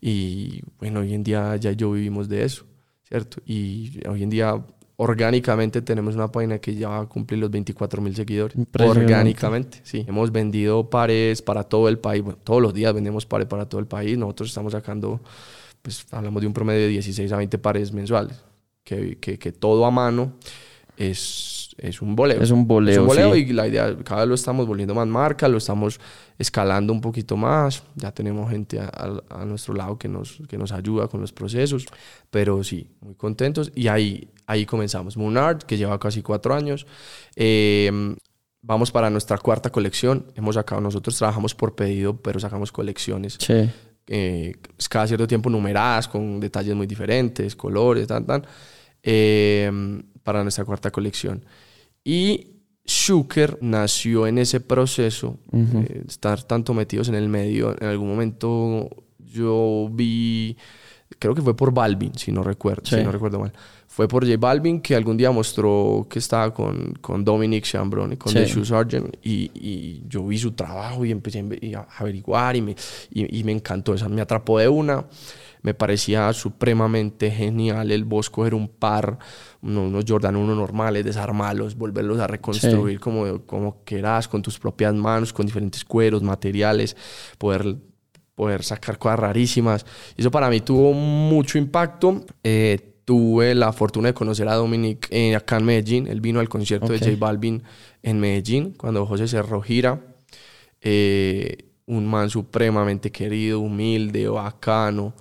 [0.00, 2.64] Y bueno, hoy en día ya yo vivimos de eso,
[3.08, 3.40] ¿cierto?
[3.46, 4.64] Y hoy en día
[5.02, 8.56] orgánicamente tenemos una página que ya va a cumplir los 24 mil seguidores.
[8.78, 10.04] Orgánicamente, sí.
[10.06, 12.22] Hemos vendido pares para todo el país.
[12.22, 14.16] Bueno, todos los días vendemos pares para todo el país.
[14.16, 15.20] Nosotros estamos sacando,
[15.82, 18.40] pues hablamos de un promedio de 16 a 20 pares mensuales.
[18.84, 20.32] Que, que, que todo a mano
[20.96, 22.40] es, es un boleo.
[22.40, 23.40] Es un boleo, Es un boleo sí.
[23.40, 25.98] y la idea, cada vez lo estamos volviendo más marca, lo estamos
[26.38, 27.82] escalando un poquito más.
[27.96, 31.32] Ya tenemos gente a, a- a nuestro lado que nos, que nos ayuda con los
[31.32, 31.86] procesos.
[32.30, 33.72] Pero sí, muy contentos.
[33.74, 35.16] Y ahí, ahí comenzamos.
[35.16, 36.86] Moonart, que lleva casi cuatro años.
[37.36, 38.14] Eh,
[38.62, 40.26] vamos para nuestra cuarta colección.
[40.36, 43.68] Hemos sacado, nosotros trabajamos por pedido, pero sacamos colecciones Sí.
[44.06, 44.54] eh,
[44.88, 48.44] cada cierto tiempo numeradas con detalles muy diferentes, colores, tan, tan,
[49.02, 49.70] eh,
[50.22, 51.44] para nuestra cuarta colección.
[52.04, 52.48] Y
[52.84, 57.76] Shuker nació en ese proceso, eh, estar tanto metidos en el medio.
[57.80, 58.88] En algún momento
[59.18, 60.56] yo vi,
[61.18, 62.96] creo que fue por Balvin, si no recuerdo, Sí.
[62.96, 63.52] si no recuerdo mal.
[63.86, 68.32] Fue por J Balvin que algún día mostró que estaba con, con Dominic Chambrone, con
[68.32, 68.38] Sí.
[68.38, 71.44] The Shoe Sergeant, y, y yo vi su trabajo y empecé
[71.76, 72.76] a averiguar y me,
[73.12, 73.94] y, y me encantó.
[73.94, 75.04] Esa me atrapó de una.
[75.62, 79.18] Me parecía supremamente genial el vos coger un par,
[79.60, 84.92] uno- unos Jordan 1 normales, desarmarlos, volverlos a reconstruir como, como quieras, con tus propias
[84.94, 86.96] manos, con diferentes cueros, materiales,
[87.38, 87.76] poder
[88.34, 89.84] poder sacar cosas rarísimas.
[90.16, 92.24] Eso para mí tuvo mucho impacto.
[92.42, 96.06] Eh, tuve la fortuna de conocer a Dominic eh, acá en Medellín.
[96.06, 97.62] Él vino al concierto de J Balvin
[98.02, 100.00] en Medellín cuando José cerró gira.
[100.80, 105.14] Eh, un man supremamente querido, humilde, bacano.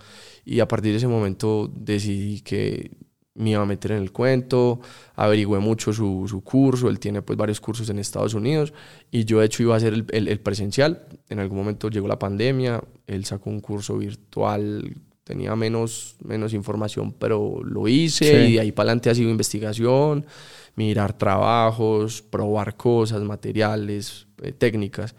[0.45, 2.91] Y a partir de ese momento decidí que
[3.35, 4.81] me iba a meter en el cuento,
[5.15, 8.73] averigüé mucho su, su, curso, él tiene pues varios cursos en Estados Unidos
[9.09, 12.19] y yo de hecho iba a hacer el, el, presencial, en algún momento llegó la
[12.19, 18.59] pandemia, él sacó un curso virtual, tenía menos, menos información, pero lo hice y de
[18.59, 20.25] ahí para adelante ha sido investigación,
[20.75, 25.15] mirar trabajos, probar cosas, materiales, eh, técnicas.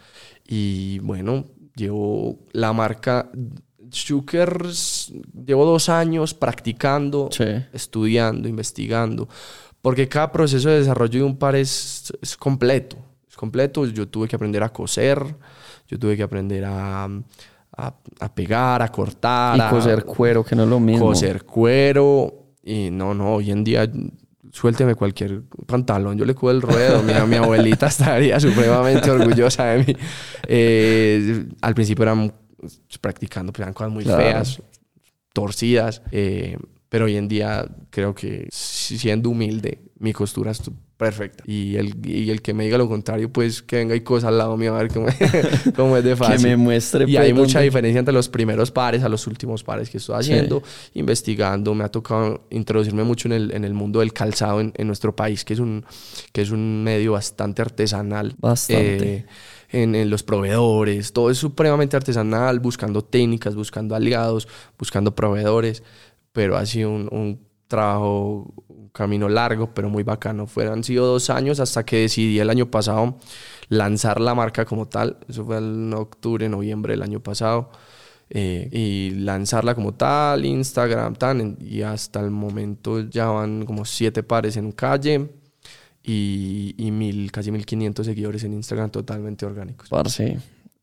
[0.46, 3.30] Y bueno, llevo la marca
[3.92, 5.12] Shukers
[5.46, 7.28] llevo dos años practicando,
[7.72, 9.28] estudiando, investigando,
[9.82, 12.96] porque cada proceso de desarrollo de un par es, completo.
[13.28, 13.84] Es completo.
[13.86, 15.22] Yo tuve que aprender a coser,
[15.86, 17.08] yo tuve que aprender a,
[17.76, 19.58] a, pegar, a cortar.
[19.58, 21.06] Y coser cuero, que no es lo mismo.
[21.06, 22.34] Coser cuero.
[22.64, 23.90] Y no, no, hoy en día
[24.52, 27.02] suélteme cualquier pantalón, yo le cuido el ruedo.
[27.02, 29.96] Mira, mi abuelita estaría supremamente orgullosa de mí.
[30.46, 32.14] Eh, al principio era
[33.00, 34.62] practicando, pues eran cosas muy feas,
[35.32, 36.56] torcidas, eh,
[36.88, 40.60] pero hoy en día creo que siendo humilde, mi costura es
[41.02, 41.42] perfecta.
[41.46, 44.38] Y el, y el que me diga lo contrario, pues que venga y cosa al
[44.38, 45.06] lado mío a ver cómo,
[45.76, 46.36] cómo es de fácil.
[46.36, 47.06] que me muestre.
[47.08, 50.20] Y hay pues, mucha diferencia entre los primeros pares a los últimos pares que estoy
[50.20, 50.62] haciendo,
[50.94, 51.74] investigando.
[51.74, 55.16] Me ha tocado introducirme mucho en el, en el mundo del calzado en, en, nuestro
[55.16, 55.84] país, que es, un,
[56.32, 58.34] que es un medio bastante artesanal.
[58.38, 59.14] Bastante.
[59.14, 59.26] Eh,
[59.72, 64.46] en, los proveedores, todo es supremamente artesanal, buscando técnicas, buscando aliados,
[64.78, 65.82] buscando proveedores,
[66.32, 70.46] pero ha sido un, trabajo, un camino largo, pero muy bacano.
[70.46, 73.18] Fueron, sido dos años hasta que decidí el año pasado
[73.68, 77.70] lanzar la marca como tal, eso fue en octubre, noviembre del año pasado.
[78.34, 84.22] Eh, y lanzarla como tal, Instagram, tan, y hasta el momento ya van como siete
[84.22, 85.28] pares en calle,
[86.02, 89.88] y, y mil, casi 1500 seguidores en Instagram totalmente orgánicos.
[89.88, 90.38] Parce,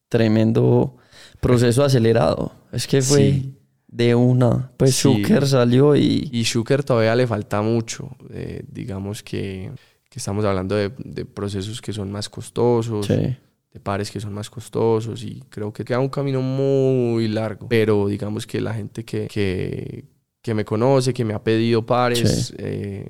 [0.08, 0.98] tremendo
[1.40, 2.54] proceso acelerado.
[2.72, 3.44] Es que fue
[3.88, 4.72] de una.
[4.78, 6.30] Pues Shuker salió y...
[6.32, 8.10] Y Shuker todavía le falta mucho.
[8.32, 9.72] Eh, digamos que,
[10.10, 13.08] que, estamos hablando de, de, procesos que son más costosos.
[13.08, 17.68] De pares que son más costosos y creo que queda un camino muy largo.
[17.70, 20.06] Pero digamos que la gente que, que,
[20.42, 23.08] que me conoce, que me ha pedido pares, eh,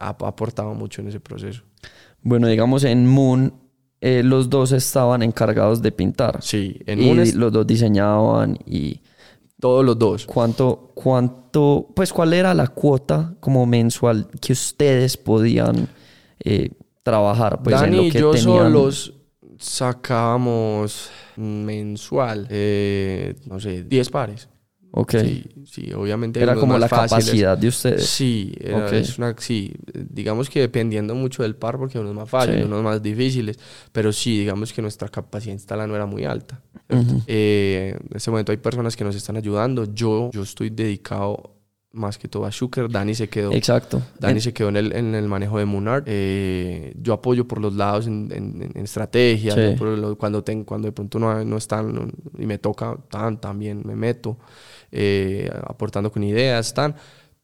[0.00, 1.62] ha, aportado mucho en ese proceso.
[2.22, 3.54] Bueno, digamos en Moon
[4.00, 6.42] eh, los dos estaban encargados de pintar.
[6.42, 9.00] Sí, en Moon los dos diseñaban y
[9.60, 10.26] todos los dos.
[10.26, 15.88] ¿Cuánto, cuánto, pues cuál era la cuota como mensual que ustedes podían
[16.42, 16.70] eh,
[17.02, 17.62] trabajar?
[17.62, 19.14] Pues, Dani y yo solos
[19.58, 24.48] sacábamos mensual, eh, no sé, 10 pares.
[24.92, 25.14] Ok.
[25.20, 26.42] Sí, sí obviamente.
[26.42, 28.06] Era como la capacidad de ustedes.
[28.06, 32.82] Sí, es una, sí, digamos que dependiendo mucho del par, porque unos más fáciles, unos
[32.82, 33.58] más difíciles,
[33.92, 36.60] pero sí, digamos que nuestra capacidad instalada no era muy alta.
[37.26, 39.92] Eh, en este momento hay personas que nos están ayudando.
[39.94, 41.60] Yo, yo estoy dedicado
[41.92, 42.90] más que todo a Shuker.
[42.90, 43.52] Dani se quedó.
[43.52, 44.02] Exacto.
[44.18, 46.04] Dani se quedó en el, en el manejo de Moonart.
[46.08, 49.54] Eh, yo apoyo por los lados en, en, estrategia.
[50.18, 54.38] cuando, tengo, cuando de pronto no, no están y me toca, tan, también me meto.
[54.92, 56.94] Eh, aportando con ideas, están.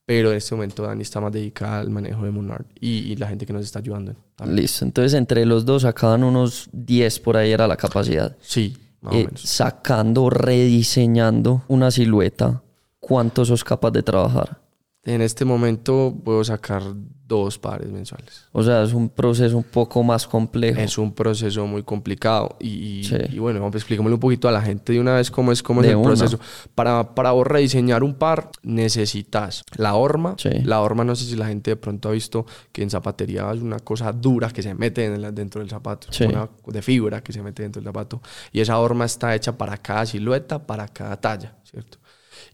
[0.04, 3.44] Pero en este momento Dani está más dedicada al manejo de Monarch y, la gente
[3.44, 4.14] que nos está ayudando.
[4.46, 4.85] Listo.
[4.85, 8.37] Entonces, entre los dos sacaban unos 10 por ahí era la capacidad.
[8.40, 9.40] Sí, más o eh, menos.
[9.40, 12.62] Sacando, rediseñando una silueta,
[13.00, 14.61] ¿cuánto sos capaz de trabajar?
[15.07, 16.83] En este momento puedo sacar
[17.29, 18.47] dos pares mensuales.
[18.53, 20.81] O sea, es un proceso un poco más complejo.
[20.81, 22.57] Es un proceso muy complicado.
[22.61, 25.83] Y, y bueno, expliquémosle un poquito a la gente de una vez cómo es, cómo
[25.83, 26.40] es el proceso.
[26.75, 30.35] Para, para vos rediseñar un par necesitas la horma.
[30.64, 33.61] La horma, no sé si la gente de pronto ha visto que en zapatería es
[33.61, 36.09] una cosa dura que se mete dentro del zapato.
[36.29, 38.21] Una de fibra que se mete dentro del zapato.
[38.53, 41.99] Y esa horma está hecha para cada silueta, para cada talla, ¿cierto?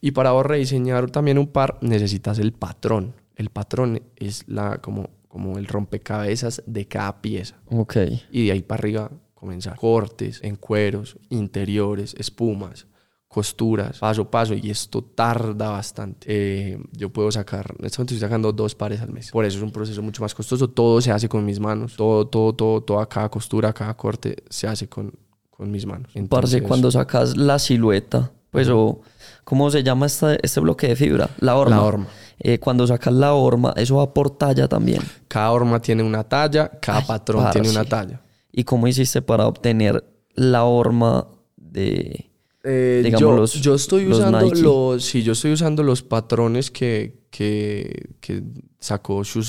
[0.00, 3.14] Y para vos rediseñar también un par necesitas el patrón.
[3.36, 7.56] El patrón es la, como, como el rompecabezas de cada pieza.
[7.70, 7.96] Ok.
[8.30, 12.86] Y de ahí para arriba comenzar cortes, en cueros, interiores, espumas,
[13.26, 14.54] costuras, paso a paso.
[14.54, 16.26] Y esto tarda bastante.
[16.28, 19.32] Eh, yo puedo sacar, en este momento estoy sacando dos pares al mes.
[19.32, 20.68] Por eso es un proceso mucho más costoso.
[20.68, 21.96] Todo se hace con mis manos.
[21.96, 25.12] Todo, todo, todo, toda cada costura, cada corte se hace con,
[25.50, 26.12] con mis manos.
[26.14, 29.00] Entonces, cuando sacas la silueta, pues o
[29.42, 31.30] ¿cómo se llama este bloque de fibra?
[31.40, 31.76] La horma.
[31.76, 32.06] La horma.
[32.38, 35.02] Eh, cuando sacas la horma, eso va por talla también.
[35.26, 38.20] Cada horma tiene una talla, cada patrón tiene una talla.
[38.52, 42.30] ¿Y cómo hiciste para obtener la horma de,
[42.64, 47.22] eh, digamos, yo, los, yo estoy usando los, sí, yo estoy usando los patrones que,
[47.30, 48.42] que, que
[48.78, 49.42] sacó Shoe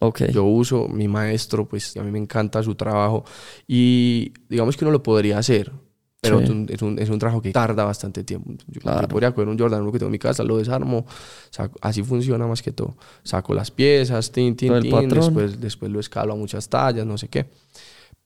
[0.00, 0.32] Okay.
[0.32, 3.24] Yo uso mi maestro, pues a mí me encanta su trabajo
[3.66, 5.72] y digamos que uno lo podría hacer,
[6.20, 6.44] Pero Sí.
[6.44, 8.50] es, un, es un- es un trabajo que tarda bastante tiempo.
[8.50, 9.06] Yo, yo Claro.
[9.06, 11.06] podría coger un Jordan 1 que tengo en mi casa, lo desarmo,
[11.50, 12.96] saco- así funciona más que todo.
[13.22, 17.28] Saco las piezas, tin, tin, tin, después, después lo escalo a muchas tallas, no sé
[17.28, 17.46] qué.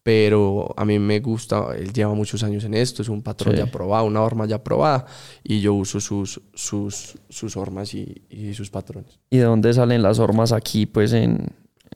[0.02, 3.58] Pero a mí me gusta, él lleva muchos años en esto, es un patrón Sí.
[3.58, 5.06] ya aprobado, una horma ya aprobada,
[5.44, 9.20] y yo uso sus, sus, sus hormas y, y sus patrones.
[9.30, 11.46] ¿Y de dónde salen las hormas aquí, pues, en,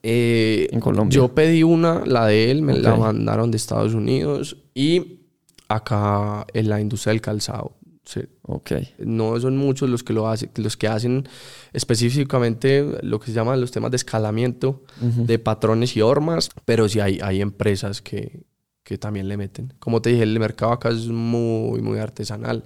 [0.02, 1.16] Eh, en Colombia?
[1.16, 3.00] Yo pedí una, la de él, me la Ok.
[3.00, 5.22] mandaron de Estados Unidos y
[5.68, 7.76] acá en la industria del calzado.
[8.04, 8.20] sí.
[8.42, 8.72] Ok.
[8.98, 11.28] No son muchos los que lo hacen, los que hacen
[11.72, 17.00] específicamente lo que se llaman los temas de escalamiento de patrones y hormas, pero sí
[17.00, 18.44] hay, hay empresas que,
[18.84, 19.74] que también le meten.
[19.80, 22.64] Como te dije, el mercado acá es muy, muy artesanal,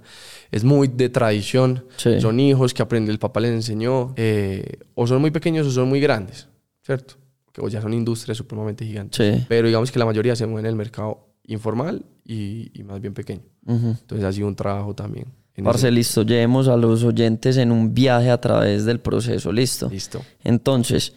[0.51, 1.85] es muy de tradición.
[1.97, 2.21] Sí.
[2.21, 5.89] Son hijos que aprende el papá les enseñó, eh, o son muy pequeños o son
[5.89, 6.47] muy grandes,
[6.85, 7.15] ¿cierto?
[7.51, 9.17] Que o ya son industrias supremamente gigantes.
[9.17, 9.45] Sí.
[9.49, 13.13] Pero digamos que la mayoría se mueve en el mercado informal y, y más bien
[13.13, 13.41] pequeño.
[13.67, 15.25] Entonces ha sido un trabajo también.
[15.63, 16.23] Parce, ese- listo.
[16.23, 19.51] Llevemos a los oyentes en un viaje a través del proceso.
[19.51, 19.89] Listo.
[19.89, 20.21] Listo.
[20.43, 21.13] Entonces,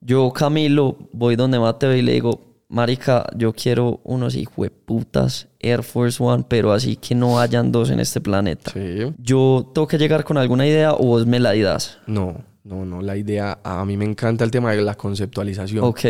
[0.00, 6.22] yo, Camilo, voy donde Mateo y le digo, Marica, yo quiero unos hijueputas Air Force
[6.22, 8.70] One, pero así que no hayan dos en este planeta.
[8.72, 9.12] Sí.
[9.18, 11.98] Yo tengo que llegar con alguna idea o vos me la das.
[12.06, 13.00] No, no, no.
[13.02, 15.84] La idea, a mí me encanta el tema de la conceptualización.
[15.84, 16.00] Ok.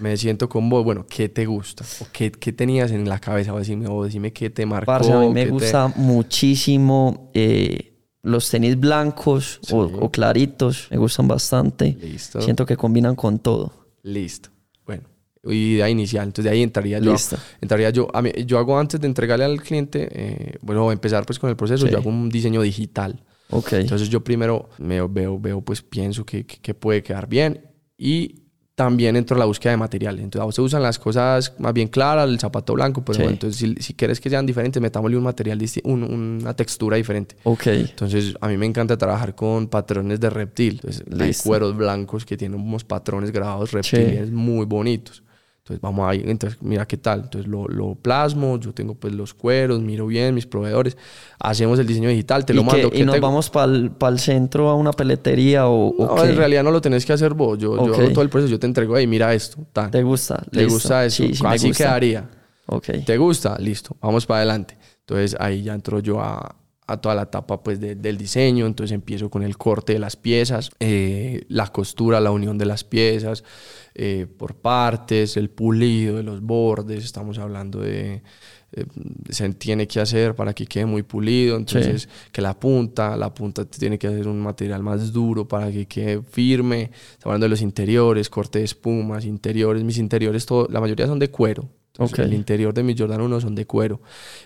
[0.00, 1.84] Me siento con vos, bueno, ¿qué te gusta?
[2.00, 3.52] ¿O qué, qué tenías en la cabeza?
[3.54, 4.86] O decime, o decime qué te marcó.
[4.86, 9.94] Parce, a mí me te- gusta muchísimo eh, los tenis blancos o, Sí.
[10.00, 10.88] o claritos.
[10.90, 11.96] Me gustan bastante.
[12.00, 12.40] Listo.
[12.42, 13.72] Siento que combinan con todo.
[14.02, 14.50] Listo.
[14.86, 15.04] Bueno,
[15.44, 16.24] idea inicial.
[16.24, 17.12] Entonces de ahí entraría yo.
[17.12, 17.36] Listo.
[17.60, 18.08] Entraría yo.
[18.14, 21.56] A mí, yo hago antes de entregarle al cliente, eh, bueno, empezar pues con el
[21.56, 21.92] proceso, Sí.
[21.92, 23.22] yo hago un diseño digital.
[23.52, 23.72] Ok.
[23.74, 27.60] Entonces yo primero me veo, veo, pues pienso que, que- que puede quedar bien
[27.96, 28.36] y
[28.74, 30.24] también entro a la búsqueda de materiales.
[30.24, 33.22] Entonces se usan las cosas más bien claras, el zapato blanco, pero Sí.
[33.22, 36.02] bueno, entonces si, si quieres que sean diferentes, metámosle un material, un-
[36.42, 37.36] una textura diferente.
[37.44, 37.66] ok.
[37.66, 40.80] Entonces, a mí me encanta trabajar con patrones de reptil.
[40.82, 45.22] Entonces, hay cueros blancos que tienen unos patrones grabados reptiles muy bonitos.
[45.64, 46.22] Entonces, vamos ahí.
[46.26, 47.20] Entonces, mira qué tal.
[47.22, 48.58] Entonces, lo, lo plasmo.
[48.58, 50.96] Yo tengo pues los cueros, miro bien mis proveedores.
[51.38, 52.90] Hacemos el diseño digital, te lo ¿Y, mando.
[52.90, 53.66] que- ¿qué y nos vamos para
[54.12, 56.30] el centro a una peletería o, o No, qué?
[56.30, 57.58] en realidad no lo tenés que hacer vos.
[57.58, 57.98] Yo, yo Ok.
[58.00, 58.50] hago todo el proceso.
[58.50, 59.58] Yo te entrego ahí, mira esto.
[59.72, 59.92] tan.
[59.92, 60.42] ¿Te gusta?
[60.50, 60.72] ¿Te Listo.
[60.74, 61.22] gusta eso?
[61.22, 61.84] Sí, sí, Así gusta.
[61.84, 62.28] quedaría.
[62.66, 62.86] Ok.
[63.06, 63.56] ¿Te gusta?
[63.60, 64.76] Listo, vamos para adelante.
[65.06, 66.56] Entonces ahí ya entro yo a,
[66.88, 68.66] a toda la etapa pues, de- del diseño.
[68.66, 72.82] Entonces empiezo con el corte de las piezas, eh, la costura, la unión de las
[72.82, 73.44] piezas
[73.94, 77.04] eh, por partes, el pulido de los bordes.
[77.04, 78.22] Estamos hablando de...
[78.72, 78.86] eh,
[79.28, 83.64] se tiene que hacer para que quede muy pulido, entonces que la punta, la punta
[83.64, 86.90] tiene que ser un material más duro para que quede firme.
[86.92, 91.18] Estamos hablando de los interiores, corte de espumas, interiores, mis interiores, todo, la mayoría son
[91.18, 91.68] de cuero.
[91.92, 92.20] Entonces.
[92.20, 94.00] El interior de mis Jordan 1 son de cuero.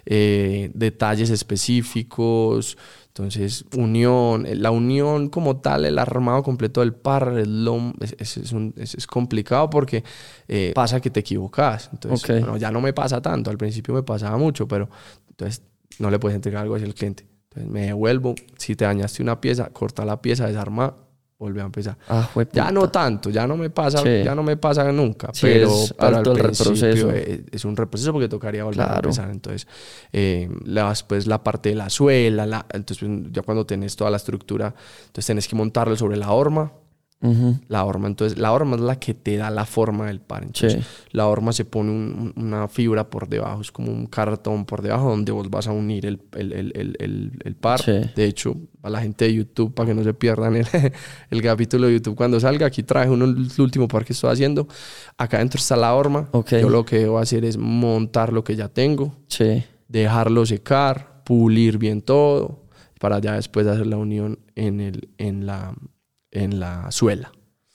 [0.04, 2.76] Eh, detalles específicos.
[3.16, 4.44] Entonces, unión.
[4.44, 8.52] eh, La unión como tal, el armado completo del par, el lom, es, es- es
[8.52, 10.04] un- es- es complicado porque
[10.48, 11.88] eh, pasa que te equivocas.
[11.94, 13.50] Entonces, bueno, ya no me pasa tanto.
[13.50, 14.90] Al principio me pasaba mucho, pero
[15.30, 15.62] entonces
[15.98, 17.26] no le puedes entregar algo así al cliente.
[17.48, 18.34] Entonces me devuelvo.
[18.58, 20.94] Si te dañaste una pieza, corta la pieza, desarma,
[21.38, 21.98] vuelve a empezar.
[22.08, 24.22] Ah, fue Ya no tanto, ya no me pasa, Sí.
[24.24, 27.10] ya no me pasa nunca, Sí, pero, es pero alto al el retroceso.
[27.10, 29.30] Es, es un reproceso porque tocaría volver a empezar.
[29.30, 29.66] Entonces,
[30.12, 34.10] eh, la- después la parte de la suela, la- entonces pues, ya cuando tenés toda
[34.10, 34.74] la estructura,
[35.06, 36.72] entonces tenés que montarlo sobre la horma.
[37.30, 37.58] Ujú.
[37.68, 40.44] La horma, entonces la horma es la que te da la forma del par.
[40.44, 41.06] Entonces, Sí.
[41.12, 44.82] la horma se pone un- un- una fibra por debajo, es como un cartón por
[44.82, 47.80] debajo donde vos vas a unir el, el, el, el, par.
[47.82, 47.92] Sí.
[48.14, 50.66] De hecho, a la gente de YouTube, para que no se pierdan el,
[51.30, 54.68] el capítulo de YouTube cuando salga, aquí traje uno, el último par que estoy haciendo.
[55.18, 56.28] Acá dentro está la horma.
[56.32, 56.52] Ok.
[56.60, 59.64] Yo lo que debo hacer es montar lo que ya tengo, Sí.
[59.88, 62.62] dejarlo secar, pulir bien todo,
[63.00, 65.74] para ya después hacer la unión en, el, en, la,
[66.42, 67.32] en la suela.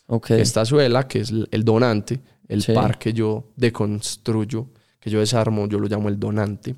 [0.08, 0.32] Ok.
[0.32, 2.74] Esta suela, que es el donante, el Sí.
[2.74, 4.68] par que yo deconstruyo,
[5.00, 6.76] que yo desarmo, yo lo llamo el donante,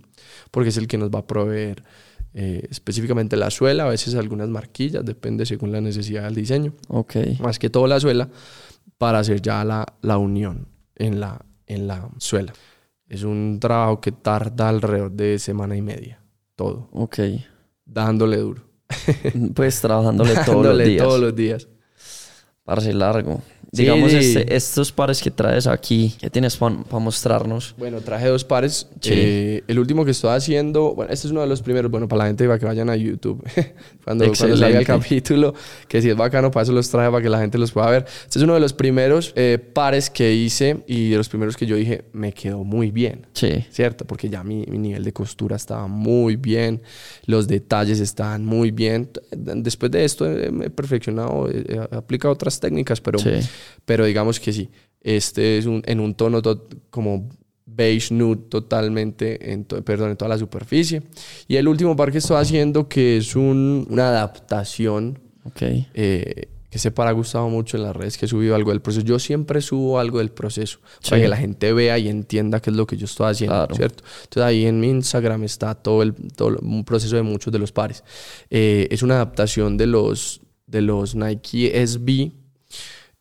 [0.52, 1.84] porque es el que nos va a proveer
[2.36, 7.16] eh, específicamente la suela, a veces algunas marquillas, depende según la necesidad del diseño, Ok.
[7.40, 8.28] más que todo la suela,
[8.98, 12.54] para hacer ya la, la unión en la, en la suela.
[13.08, 16.24] Es un trabajo que tarda alrededor de semana y media,
[16.56, 17.20] todo, Ok.
[17.86, 18.64] dándole duro.
[19.56, 21.04] Pues trabajándole todos los días.
[21.04, 21.68] todos los días.
[22.64, 23.42] Parce largo.
[23.74, 27.74] Digamos, este, estos pares que traes aquí, ¿qué tienes para mostrarnos?
[27.78, 28.88] Bueno, traje dos pares.
[29.04, 32.24] Eh, el último que estoy haciendo, bueno, este es uno de los primeros, bueno, para
[32.24, 33.44] la gente para que vayan a YouTube,
[34.04, 35.56] cuando, cuando salga el capítulo,
[35.88, 38.06] que si es bacano, para eso los traje, para que la gente los pueda ver.
[38.24, 41.66] Este es uno de los primeros eh, pares que hice y de los primeros que
[41.66, 43.26] yo dije, me quedó muy bien.
[43.34, 43.66] Sí.
[43.72, 44.06] ¿Cierto?
[44.06, 46.82] Porque ya mi, mi nivel de costura estaba muy bien,
[47.26, 49.10] los detalles estaban muy bien.
[49.32, 53.18] Después de esto me he perfeccionado, he aplicado otras técnicas, pero,
[53.86, 54.70] pero digamos que sí.
[55.02, 56.42] Este es un, en un tono
[56.90, 57.30] como
[57.66, 61.04] beige nude totalmente, en perdón, en toda la superficie.
[61.48, 65.88] Y el último par que estoy haciendo, que es un, una adaptación okay.
[65.94, 69.06] Eh, que se para gustado mucho en las redes, que he subido algo del proceso.
[69.06, 72.76] Yo siempre subo algo del proceso para que la gente vea y entienda qué es
[72.76, 74.04] lo que yo estoy haciendo, ¿cierto?
[74.24, 77.72] Entonces ahí en mi Instagram está todo, el, todo un proceso de muchos de los
[77.72, 78.04] pares.
[78.50, 82.32] Eh, es una adaptación de los, de los Nike SB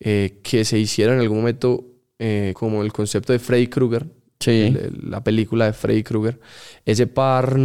[0.05, 1.85] eh, que se hicieron en algún momento
[2.19, 4.07] eh, como el concepto de Freddy Krueger,
[4.41, 4.75] Sí.
[5.05, 6.41] la película de Freddy Krueger.
[6.85, 7.57] Ese par,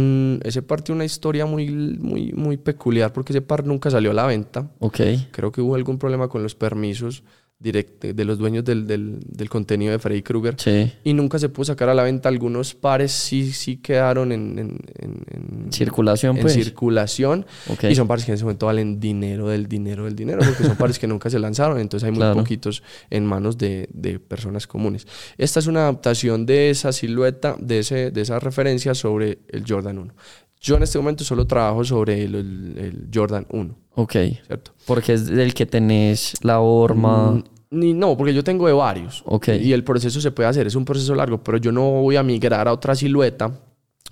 [0.44, 4.14] ese par tiene una historia muy, muy, muy peculiar porque ese par nunca salió a
[4.14, 4.70] la venta.
[4.78, 5.00] Ok.
[5.32, 7.24] Creo que hubo algún problema con los permisos
[7.60, 10.54] de los dueños del, del, del, contenido de Freddy Krueger.
[10.58, 10.92] Sí.
[11.02, 12.28] Y nunca se pudo sacar a la venta.
[12.28, 16.36] Algunos pares sí, sí quedaron en, en, en, circulación.
[16.36, 16.54] En pues.
[16.54, 17.46] circulación.
[17.82, 20.76] Y son pares que en ese momento valen dinero del dinero del dinero, porque son
[20.76, 21.80] pares que nunca se lanzaron.
[21.80, 25.08] Entonces hay muy poquitos en manos de, de, personas comunes.
[25.36, 29.98] Esta es una adaptación de esa silueta, de, ese, de esa referencia sobre el Jordan
[29.98, 30.14] 1.
[30.60, 33.74] Yo en este momento solo trabajo sobre el, el, Jordan 1.
[33.94, 34.12] Ok.
[34.46, 34.72] ¿Cierto?
[34.86, 37.32] Porque es del que tenés la horma.
[37.32, 39.22] Mm, ni, no, porque yo tengo de varios.
[39.26, 39.48] Ok.
[39.60, 42.22] Y el proceso se puede hacer, es un proceso largo, pero yo no voy a
[42.22, 43.52] migrar a otra silueta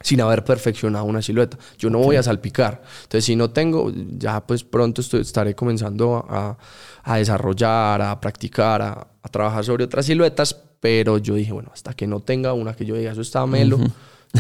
[0.03, 1.59] sin haber perfeccionado una silueta.
[1.79, 2.83] Yo no voy a salpicar.
[3.05, 6.57] Entonces, si no tengo, ya pues pronto estaré comenzando a,
[7.03, 11.95] a desarrollar, a practicar, a, a, trabajar sobre otras siluetas, pero yo dije, bueno, hasta
[11.95, 13.79] que no tenga una que yo diga, eso está melo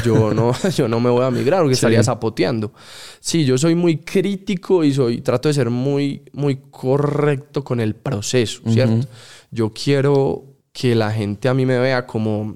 [0.04, 2.72] yo no, yo no me voy a migrar porque estaría zapoteando.
[3.20, 7.94] Sí, yo soy muy crítico y soy, trato de ser muy, muy correcto con el
[7.94, 9.06] proceso, ¿cierto?
[9.50, 12.54] Yo quiero que la gente a mí me vea como,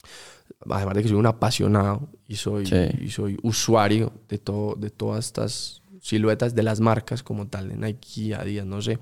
[0.68, 2.68] además de que soy un apasionado y soy,
[3.00, 7.76] y soy usuario de, todo, de todas estas siluetas de las marcas como tal, de
[7.76, 8.98] Nike, Adidas, no sé.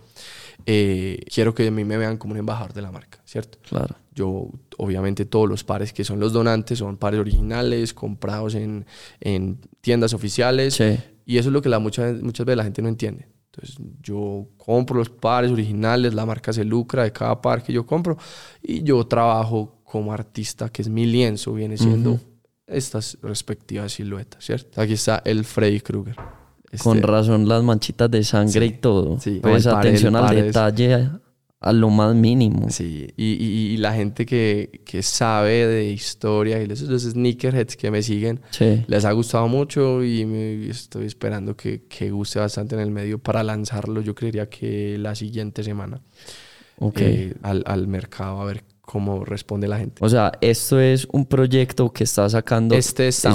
[0.66, 3.58] Eh, quiero que a mí me vean como un embajador de la marca, ¿cierto?
[3.68, 3.96] Claro.
[4.14, 8.84] Yo, obviamente, todos los pares que son los donantes son pares originales, comprados en,
[9.20, 10.74] en tiendas oficiales.
[10.74, 10.98] Sí.
[11.24, 13.28] Y eso es lo que la, muchas, muchas veces la gente no entiende.
[13.52, 17.86] Entonces, yo compro los pares originales, la marca se lucra de cada par que yo
[17.86, 18.16] compro
[18.62, 22.20] y yo trabajo como artista, que es mi lienzo, viene siendo
[22.66, 24.80] estas respectivas siluetas, ¿cierto?
[24.80, 26.16] Aquí está el Freddy Krueger.
[26.82, 29.18] Con este razón las manchitas de sangre y todo.
[29.20, 31.08] Sí, pues atención al detalle
[31.60, 32.70] a lo más mínimo.
[32.70, 37.90] Sí, y, y, la gente que, que, sabe de historia y esos, los sneakerheads que
[37.90, 38.40] me siguen,
[38.86, 43.18] les ha gustado mucho y me, estoy esperando que, que, guste bastante en el medio
[43.18, 44.00] para lanzarlo.
[44.00, 46.00] Yo creería que la siguiente semana
[46.78, 47.06] okay.
[47.06, 50.04] Eh, al, al, mercado a ver cómo responde la gente.
[50.04, 53.26] O sea, esto es un proyecto que está sacando este es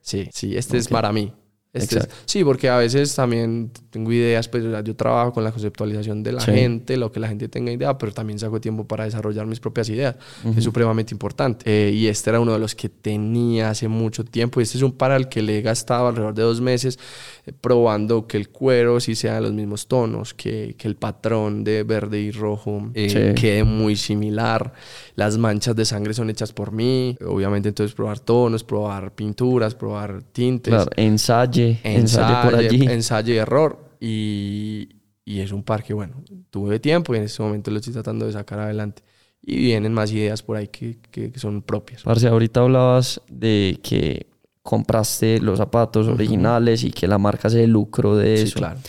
[0.00, 1.32] Sí, sí, este es para mí.
[1.74, 6.30] Este sí, porque a veces también tengo ideas, pues yo trabajo con la conceptualización de
[6.30, 9.58] la gente, lo que la gente tenga idea, pero también saco tiempo para desarrollar mis
[9.58, 10.14] propias ideas,
[10.56, 11.64] es supremamente importante.
[11.66, 14.84] Eh, y este era uno de los que tenía hace mucho tiempo, y este es
[14.84, 16.96] un para el que le he gastado alrededor de dos meses
[17.44, 21.64] eh, probando que el cuero sí sea de los mismos tonos, que, que el patrón
[21.64, 24.72] de verde y rojo eh, quede muy similar,
[25.16, 30.22] las manchas de sangre son hechas por mí, obviamente entonces probar tonos, probar pinturas, probar
[30.32, 30.72] tintes.
[30.72, 32.86] Claro, ensayo ensayo, por allí.
[32.86, 33.90] Ensayo y error.
[34.00, 34.88] Y,
[35.24, 38.26] y, es un par que, bueno, tuve tiempo y en este momento lo estoy tratando
[38.26, 39.02] de sacar adelante.
[39.42, 42.02] Y vienen más ideas por ahí que, que, son propias.
[42.02, 44.26] Parce, ahorita hablabas de que
[44.62, 48.58] compraste los zapatos originales y que la marca se lucró de eso.
[48.58, 48.80] claro.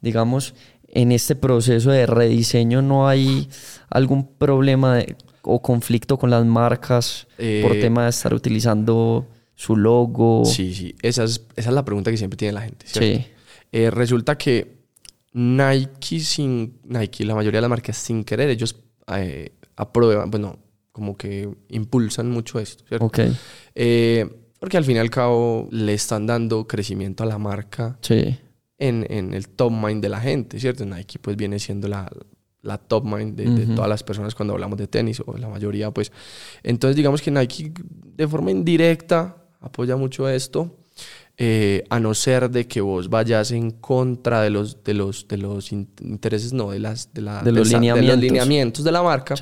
[0.00, 0.54] Digamos,
[0.88, 3.48] en este proceso de rediseño no hay
[3.90, 5.00] algún problema
[5.42, 10.44] o conflicto con las marcas por eh, tema de estar utilizando su logo.
[10.44, 12.86] Sí, sí, esa es, esa es la pregunta que siempre tiene la gente.
[12.86, 13.24] Sí.
[13.72, 14.84] Eh, resulta que
[15.32, 18.76] Nike, sin, Nike, la mayoría de las marcas sin querer, ellos
[19.08, 20.58] eh, aprueban, bueno,
[20.92, 23.06] como que impulsan mucho esto, ¿cierto?
[23.06, 23.18] Ok.
[23.74, 24.28] Eh,
[24.60, 28.38] porque al fin y al cabo le están dando crecimiento a la marca sí.
[28.78, 30.86] en, en, el top mind de la gente, ¿cierto?
[30.86, 32.10] Nike pues viene siendo la,
[32.62, 35.90] la top mind de, de, todas las personas cuando hablamos de tenis, o la mayoría
[35.90, 36.12] pues.
[36.62, 40.76] Entonces digamos que Nike de forma indirecta apoya mucho esto.
[41.36, 45.36] eh, a no ser de que vos vayas en contra de los, de los, de
[45.38, 48.20] los intereses, no, de, las, de, la, de, los, lineamientos.
[48.20, 48.84] lineamientos.
[48.84, 49.34] de la marca,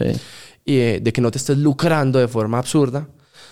[0.65, 3.09] y eh, de que no te estés lucrando de forma absurda.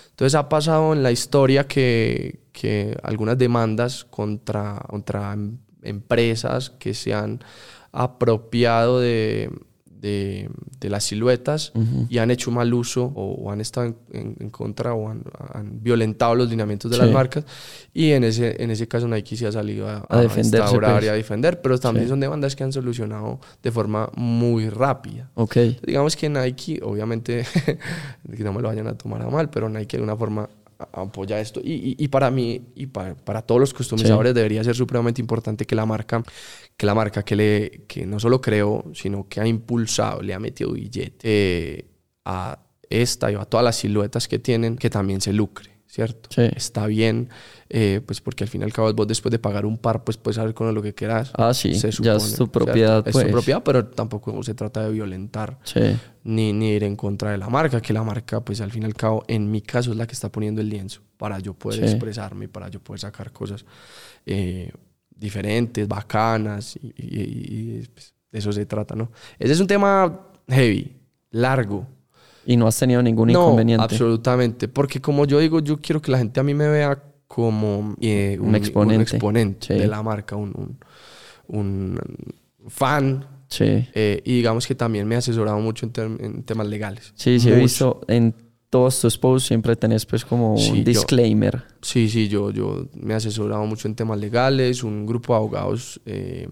[0.09, 6.93] Entonces ha pasado en la historia que, que algunas demandas contra, contra em, empresas que
[6.93, 7.43] se han
[7.91, 9.51] apropiado de,
[10.01, 10.49] de,
[10.81, 11.71] las siluetas
[12.09, 15.23] y han hecho mal uso o, han estado en, contra o han,
[15.81, 17.45] violentado los lineamientos de las marcas.
[17.93, 21.03] Y en ese, en ese caso Nike sí ha salido a, a, defender pues.
[21.03, 25.29] y a defender, pero también son demandas que han solucionado de forma muy rápida.
[25.35, 25.79] Okay.
[25.85, 27.45] Digamos que Nike, obviamente,
[28.35, 30.49] que no me lo vayan a tomar a mal, pero Nike de una forma
[30.91, 31.59] apoya esto.
[31.63, 35.75] Y, y, para mí y para, para todos los customizadores debería ser supremamente importante que
[35.75, 36.23] la marca,
[36.77, 40.39] que la marca que, le, que no solo creó, sino que ha impulsado, le ha
[40.39, 41.85] metido billete eh,
[42.25, 42.59] a
[42.89, 45.70] esta y a todas las siluetas que tienen, que también se lucre.
[45.91, 46.29] ¿Cierto?
[46.41, 47.27] Está bien,
[47.67, 50.15] eh, pues porque al fin y al cabo vos después de pagar un par, pues
[50.15, 51.33] puedes saber con lo que quieras.
[51.35, 52.99] Ah, sí, ya es tu propiedad.
[52.99, 53.27] Es tu pues.
[53.29, 55.59] propiedad, pero tampoco se trata de violentar
[56.23, 58.85] ni, ni ir en contra de la marca, que la marca, pues al fin y
[58.85, 61.83] al cabo, en mi caso es la que está poniendo el lienzo para yo poder
[61.83, 63.65] expresarme, para yo poder sacar cosas
[64.25, 64.71] eh,
[65.13, 69.11] diferentes, bacanas, y, pues, de eso se trata, ¿no?
[69.37, 70.95] Ese es un tema heavy,
[71.31, 71.85] largo,
[72.45, 73.83] y no has tenido ningún no, inconveniente.
[73.83, 77.95] Absolutamente, porque como yo digo, yo quiero que la gente a mí me vea como
[78.01, 79.73] eh, un, exponente.
[79.73, 80.77] de la marca, un,
[81.47, 81.97] un,
[82.67, 83.25] fan.
[83.47, 83.87] Sí.
[83.93, 87.13] Eh, y digamos que también me he asesorado mucho en, temas legales.
[87.15, 88.33] Sí, sí, he visto en
[88.71, 91.61] todos tus posts siempre tenés pues como un disclaimer.
[91.81, 95.99] sí, sí, yo, yo me he asesorado mucho en temas legales, un grupo de abogados
[96.05, 96.47] eh,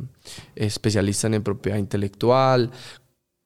[0.53, 2.71] especialistas en propiedad intelectual,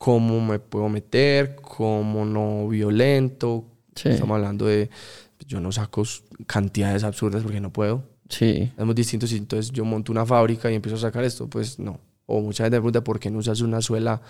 [0.03, 3.63] cómo me puedo meter, cómo no violento.
[3.95, 4.89] Estamos hablando de,
[5.47, 6.03] yo no saco
[6.45, 8.03] cantidades absurdas porque no puedo.
[8.27, 8.69] Sí.
[8.77, 11.79] Es muy distinto si entonces yo monto una fábrica y empiezo a sacar esto, pues
[11.79, 12.01] no.
[12.25, 14.21] O mucha gente me pregunta por qué no usas una suela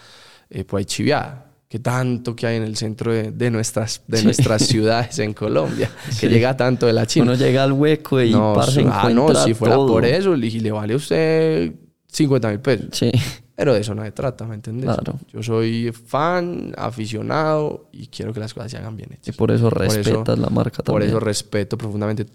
[0.51, 1.49] eh, pues chiviada.
[1.67, 6.29] Que tanto que hay en el centro de, nuestras, de nuestras ciudades en Colombia, que
[6.29, 7.23] llega tanto de la China.
[7.23, 8.53] Uno llega al hueco y no,
[8.91, 11.73] ah, no, si fuera por eso, le, le vale a usted
[12.09, 12.89] 50 mil pesos.
[12.91, 13.11] Sí.
[13.55, 14.85] Pero de eso no se trata, ¿me entiendes?
[14.85, 15.19] Claro.
[15.31, 19.27] Yo soy fan, aficionado y quiero que las cosas se hagan bien hechas.
[19.27, 21.01] Y por eso respetas la marca también.
[21.01, 22.25] Por eso respeto profundamente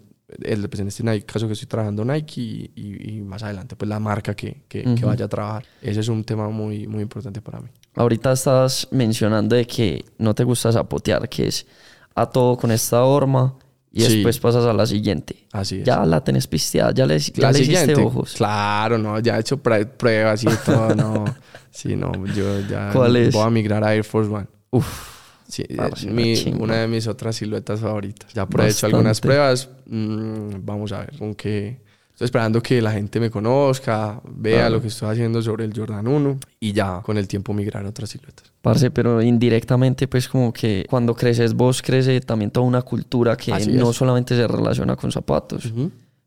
[0.42, 4.34] el, pues en este caso que estoy trabajando Nike y, más adelante pues la marca
[4.34, 5.64] que, que, vaya a trabajar.
[5.82, 7.68] Ese es un tema muy, muy importante para mí.
[7.94, 11.66] Ahorita estás mencionando de que no te gusta zapotear, que es
[12.14, 13.54] a todo con esta horma
[13.92, 15.46] y después pasas a la siguiente.
[15.52, 15.84] Así es.
[15.84, 18.34] Ya la tenés pisteada, ya le, ya le hiciste ojos.
[18.34, 21.24] Claro, no, ya he hecho pruebas y todo, no.
[21.70, 24.48] Sí, no, yo ya voy a migrar a Air Force One.
[24.70, 25.18] Uf.
[25.46, 25.64] Sí,
[26.10, 28.32] mi, una de mis otras siluetas favoritas.
[28.34, 29.70] Ya he hecho algunas pruebas.
[29.86, 31.80] Mm, vamos a ver con qué
[32.18, 36.08] Estoy esperando que la gente me conozca, vea lo que estoy haciendo sobre el Jordan
[36.08, 38.52] 1 y ya con el tiempo migrar a otras siluetas.
[38.60, 43.52] Parce, pero indirectamente, pues como que cuando creces vos, crece también toda una cultura que
[43.68, 45.72] no solamente se relaciona con zapatos.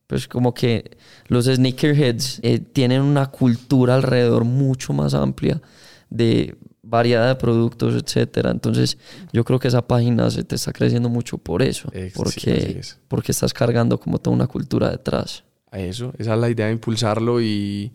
[0.07, 0.95] Pues como que
[1.27, 5.61] los sneakerheads eh, tienen una cultura alrededor mucho más amplia
[6.09, 8.51] de variedad de productos, etcétera.
[8.51, 8.97] Entonces,
[9.33, 12.79] yo creo que esa página se te está creciendo mucho por eso, porque,
[13.09, 16.13] porque estás cargando como toda una cultura detrás a eso.
[16.17, 17.91] Esa es la idea de impulsarlo y,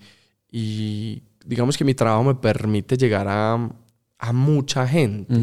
[0.50, 3.70] y digamos que mi trabajo me permite llegar a,
[4.18, 5.34] a mucha gente.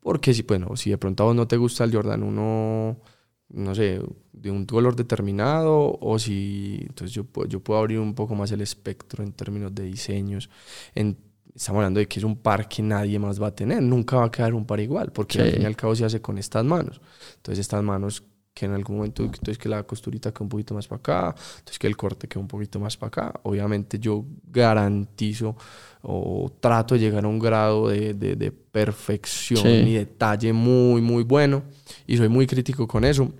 [0.00, 3.00] Porque si, bueno, si de pronto a vos no te gusta el Jordan 1,
[3.48, 4.00] no sé,
[4.32, 8.60] de un color determinado, o si, entonces yo, yo puedo abrir un poco más el
[8.60, 10.48] espectro en términos de diseños.
[10.94, 11.16] En,
[11.54, 14.26] estamos hablando de que es un par que nadie más va a tener, nunca va
[14.26, 16.64] a quedar un par igual, porque al fin y al cabo se hace con estas
[16.64, 17.00] manos.
[17.36, 18.22] Entonces estas manos
[18.56, 21.78] que en algún momento entonces que la costurita quede un poquito más para acá, entonces
[21.78, 23.40] que el corte quede un poquito más para acá.
[23.42, 25.54] Obviamente yo garantizo
[26.00, 31.64] o trato de llegar a un grado de, de, perfección y detalle muy, muy bueno
[32.06, 33.30] y soy muy crítico con eso.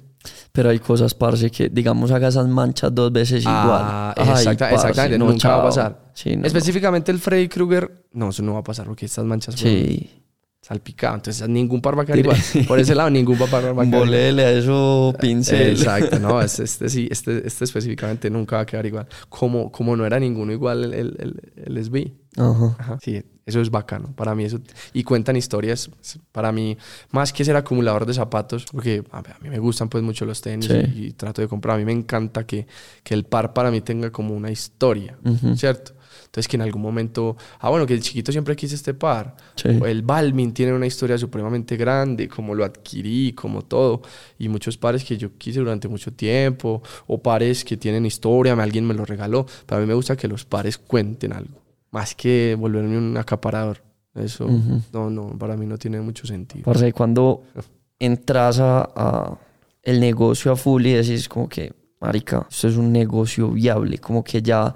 [0.53, 4.43] Pero hay cosas, parce, que digamos haga esas manchas dos veces ah, igual.
[4.43, 6.13] exactamente, nunca va a pasar.
[6.15, 9.55] Específicamente el Freddy Krueger, no, eso no va a pasar porque estas manchas...
[9.55, 10.26] Sí
[10.67, 11.15] salpicado.
[11.15, 12.39] Entonces, ningún par va a quedar igual.
[12.67, 13.89] Por ese lado, ningún par va a quedar igual.
[13.89, 15.71] Volele a eso pincel.
[15.71, 19.07] Exacto, no, este, este, sí, este, este específicamente nunca va a quedar igual.
[19.29, 22.11] Como, como no era ninguno igual el, el, el, SB.
[22.37, 22.99] Ajá.
[23.01, 24.13] Sí, Eso es bacano.
[24.17, 24.59] Para mí eso...
[24.93, 25.89] Y cuentan historias.
[26.33, 26.77] Para mí,
[27.13, 30.69] más que ser acumulador de zapatos, porque a mí me gustan pues mucho los tenis
[30.69, 31.77] y, trato de comprar.
[31.77, 32.67] A mí me encanta que,
[33.05, 35.17] que el par para mí tenga como una historia,
[35.55, 35.96] ¿cierto?
[36.37, 39.35] Entonces que en algún momento, ah bueno, que el chiquito siempre quise este par.
[39.65, 44.03] el Balmin tiene una historia supremamente grande, como lo adquirí, como todo.
[44.39, 48.87] Y muchos pares que yo quise durante mucho tiempo, o pares que tienen historia, alguien
[48.87, 49.47] me lo regaló.
[49.65, 53.83] Para mí me gusta que los pares cuenten algo más que volverme un acaparador.
[54.15, 54.47] Eso,
[54.93, 56.65] no, no, para mí no tiene mucho sentido.
[56.65, 57.45] Parce, cuando
[57.99, 59.39] entras a,
[59.83, 64.23] el negocio a full y decís como que, marica, esto es un negocio viable, como
[64.23, 64.75] que ya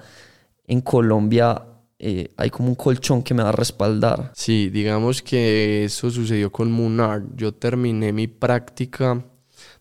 [0.71, 1.65] en Colombia
[1.99, 4.31] eh, hay como un colchón que me va a respaldar.
[4.37, 7.25] Sí, digamos que eso sucedió con Munar.
[7.35, 9.25] Yo terminé mi práctica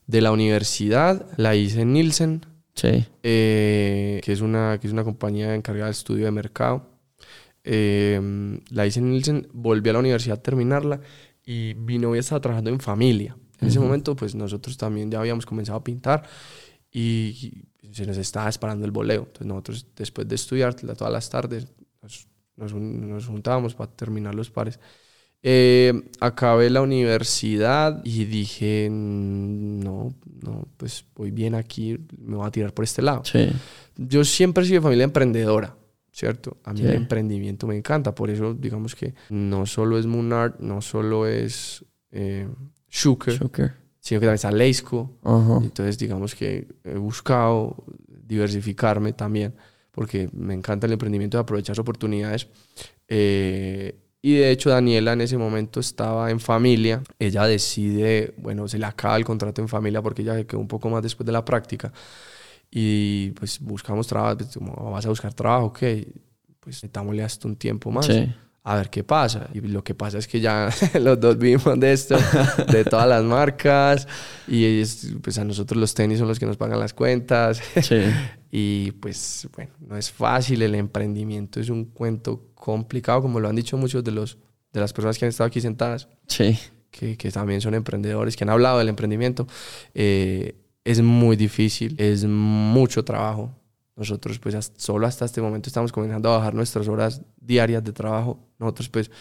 [0.07, 3.05] de la universidad, la hice en Nielsen, sí.
[3.21, 6.89] Eh, que, es una, que es una compañía encargada de estudio de mercado.
[7.63, 11.01] Em, la hice en Nielsen, volví a la universidad a terminarla
[11.45, 13.37] y mi novia estaba trabajando en familia.
[13.61, 16.23] En ese momento, pues nosotros también ya habíamos comenzado a pintar
[16.91, 19.21] y se nos estaba disparando el boleo.
[19.21, 21.67] Entonces nosotros, después de estudiar todas las tardes,
[22.01, 24.79] nos, nos, juntábamos para terminar los pares.
[25.41, 32.51] Eh, acabé la universidad y dije, no, no, pues voy bien aquí, me voy a
[32.51, 33.23] tirar por este lado.
[33.95, 35.75] Yo siempre he sido de familia emprendedora.
[36.19, 36.57] ¿cierto?
[36.65, 40.81] A mí el emprendimiento me encanta, por eso digamos que no solo es Moonart, no
[40.81, 42.49] solo es eh,
[42.89, 45.11] Shuker, sino que también está Leisco.
[45.61, 49.53] Entonces digamos que he buscado diversificarme también,
[49.91, 52.47] porque me encanta el emprendimiento de aprovechar oportunidades.
[53.07, 58.77] Eh, y de hecho Daniela en ese momento estaba en familia, ella decide, bueno, se
[58.77, 61.31] le acaba el contrato en familia porque ella se quedó un poco más después de
[61.31, 61.93] la práctica
[62.69, 65.79] y pues buscamos trabajo, pues, como vas a buscar trabajo, ok,
[66.59, 68.09] pues necesitámosle hasta un tiempo más.
[68.63, 69.49] A ver qué pasa.
[69.53, 72.17] Y lo que pasa es que ya los dos vivimos de esto,
[72.71, 74.07] de todas las marcas.
[74.47, 74.83] Y
[75.21, 77.61] pues a nosotros los tenis son los que nos pagan las cuentas.
[78.51, 80.61] y pues bueno, no es fácil.
[80.61, 84.37] El emprendimiento es un cuento complicado, como lo han dicho muchos de, los,
[84.73, 86.07] de las personas que han estado aquí sentadas.
[86.27, 86.57] Sí.
[86.91, 89.47] Que, que también son emprendedores, que han hablado del emprendimiento.
[89.93, 93.58] Eh, es muy difícil, es mucho trabajo.
[93.99, 98.39] Nosotros pues solo hasta este momento estamos comenzando a bajar nuestras horas diarias de trabajo.
[98.57, 99.11] Nosotros pues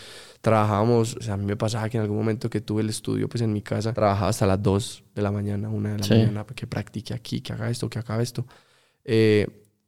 [0.41, 3.29] trabajábamos, o sea, a mí me pasaba que en algún momento que tuve el estudio
[3.29, 6.47] pues en mi casa, trabajaba hasta las 2 de la mañana, 1 de la mañana,
[6.55, 8.47] que practique aquí, que haga esto, que haga esto.
[9.05, 9.47] Eh,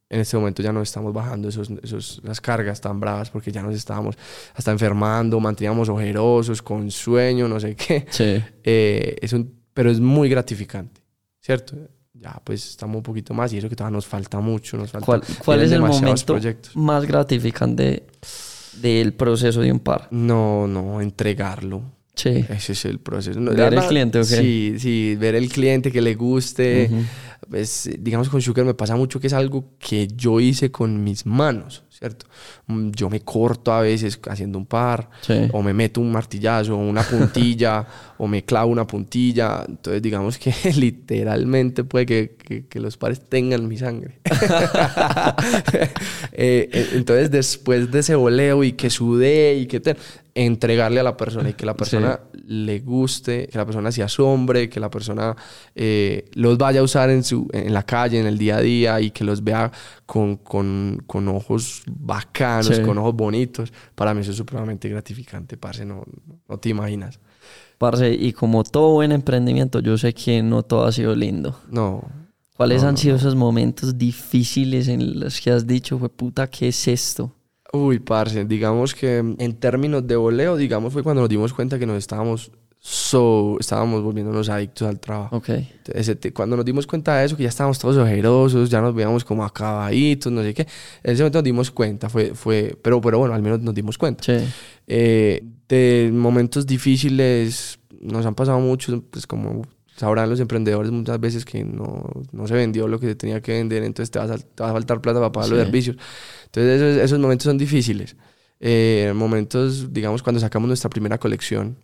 [0.08, 3.62] en este momento ya no estamos bajando esos, esos, las cargas tan bravas porque ya
[3.62, 4.18] nos estábamos
[4.54, 8.06] hasta enfermando, manteníamos ojerosos, con sueño, no sé qué.
[8.10, 8.42] Sí.
[8.64, 11.00] Eh, es un, pero es muy gratificante.
[11.40, 11.76] ¿cierto?
[12.20, 14.76] Ya pues estamos un poquito más y eso que todavía nos falta mucho.
[14.76, 16.38] Nos falta, ¿Cuál, cuál es el momento
[16.74, 18.04] más gratificante
[18.82, 20.08] del proceso de un par?
[20.10, 21.82] No, no, entregarlo.
[22.14, 22.44] Sí.
[22.50, 23.40] Ese es el proceso.
[23.40, 26.90] ¿Ver el cliente o Sí, sí, ver el cliente que le guste.
[27.48, 31.24] pues, digamos, con Sugar me pasa mucho que es algo que yo hice con mis
[31.24, 31.84] manos.
[32.00, 32.24] ¿Cierto?
[32.66, 35.10] Mm, yo me corto a veces haciendo un par,
[35.52, 37.86] o me meto un martillazo, una puntilla,
[38.18, 39.64] o me clavo una puntilla.
[39.68, 44.18] Entonces, digamos que literalmente puede que, que, los pares tengan mi sangre.
[46.32, 49.80] Eh, entonces, después de ese voleo y que sudé y que
[50.34, 54.68] entregarle a la persona y que la persona le guste, que la persona se asombre,
[54.68, 55.36] que la persona
[55.74, 59.00] eh, los vaya a usar en, su, en la calle, en el día a día
[59.00, 59.70] y que los vea
[60.06, 63.72] con, con, con ojos bacanos, con ojos bonitos.
[63.94, 66.04] Para mí eso es supremamente gratificante, parce, no,
[66.48, 67.20] no te imaginas.
[67.78, 71.58] Parce, y como todo buen emprendimiento, yo sé que no todo ha sido lindo.
[71.70, 72.02] No.
[72.56, 76.88] ¿Cuáles han sido esos momentos difíciles en los que has dicho, fue puta, ¿qué es
[76.88, 77.34] esto?
[77.72, 81.86] Uy, parce, digamos que en términos de voleo, digamos, fue cuando nos dimos cuenta que
[81.86, 82.50] nos estábamos
[82.82, 85.36] so, estábamos volviéndonos adictos al trabajo.
[85.36, 85.50] Ok.
[86.32, 89.44] cuando nos dimos cuenta de eso, que ya estábamos todos ojerosos, ya nos veíamos como
[89.44, 90.62] acabaditos, no sé qué,
[91.02, 93.98] en ese momento nos dimos cuenta, fue, fue, pero, pero bueno, al menos nos dimos
[93.98, 94.24] cuenta.
[94.24, 94.44] Sí.
[94.86, 99.62] Eh, de momentos difíciles nos han pasado muchos, pues como
[99.94, 103.52] sabrán los emprendedores muchas veces que no, no se vendió lo que se tenía que
[103.52, 105.98] vender, entonces te va a, te va a faltar plata para pagar los servicios.
[106.46, 108.16] Entonces esos, esos momentos son difíciles.
[108.58, 111.76] Eh, momentos, digamos, cuando sacamos nuestra primera colección,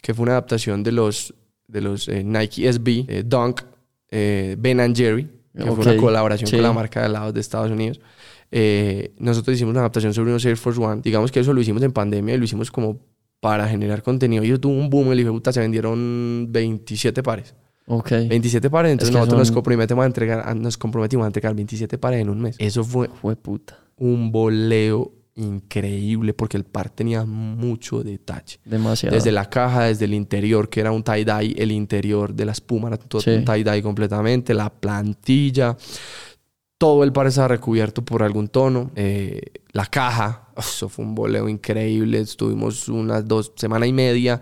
[0.00, 1.34] que fue una adaptación de los,
[1.66, 3.62] de los eh, Nike SB, eh, Dunk,
[4.10, 8.00] Ben and Jerry, que fue una colaboración con la marca de helados de Estados Unidos.
[9.18, 11.00] nosotros hicimos una adaptación sobre unos Air Force One.
[11.02, 13.00] Digamos que eso lo hicimos en pandemia y lo hicimos como
[13.40, 14.44] para generar contenido.
[14.44, 17.54] Y eso tuvo un boom, el hijo se vendieron 27 pares.
[17.86, 18.10] Ok.
[18.28, 22.30] 27 pares, entonces nosotros nos, comprometimos a entregar, nos comprometimos a entregar 27 pares en
[22.30, 22.56] un mes.
[22.58, 23.10] Eso fue...
[23.20, 28.58] Fue puta un boleo increíble porque el par tenía mucho detalle.
[28.64, 29.16] Demasiado.
[29.16, 32.88] Desde la caja, desde el interior, que era un tie-dye, el interior de la espuma
[32.88, 35.76] era todo un tie-dye completamente, la plantilla,
[36.78, 38.90] todo el par estaba recubierto por algún tono.
[38.94, 39.40] Eh,
[39.72, 42.20] la caja, eso fue un boleo increíble.
[42.20, 44.40] Estuvimos unas dos semanas y media,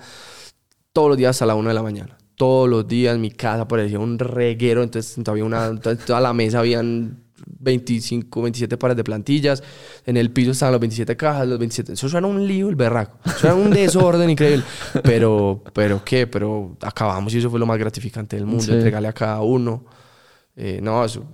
[0.93, 2.19] todos los días hasta la una de la mañana.
[2.35, 7.23] Todos los días mi casa parecía un reguero, entonces todavía una, toda la mesa habían
[7.47, 9.63] 25, 27 pares de plantillas.
[10.07, 11.93] En el piso estaban las 27 cajas, los 27.
[11.93, 13.19] Eso era un lío, el berraco.
[13.25, 14.65] Eso era un desorden increíble.
[15.03, 16.27] Pero, pero ¿qué?
[16.27, 18.73] Pero acabamos y eso fue lo más gratificante del mundo.
[18.73, 19.85] Entregarle a cada uno.
[20.57, 21.25] Eh, no, eso,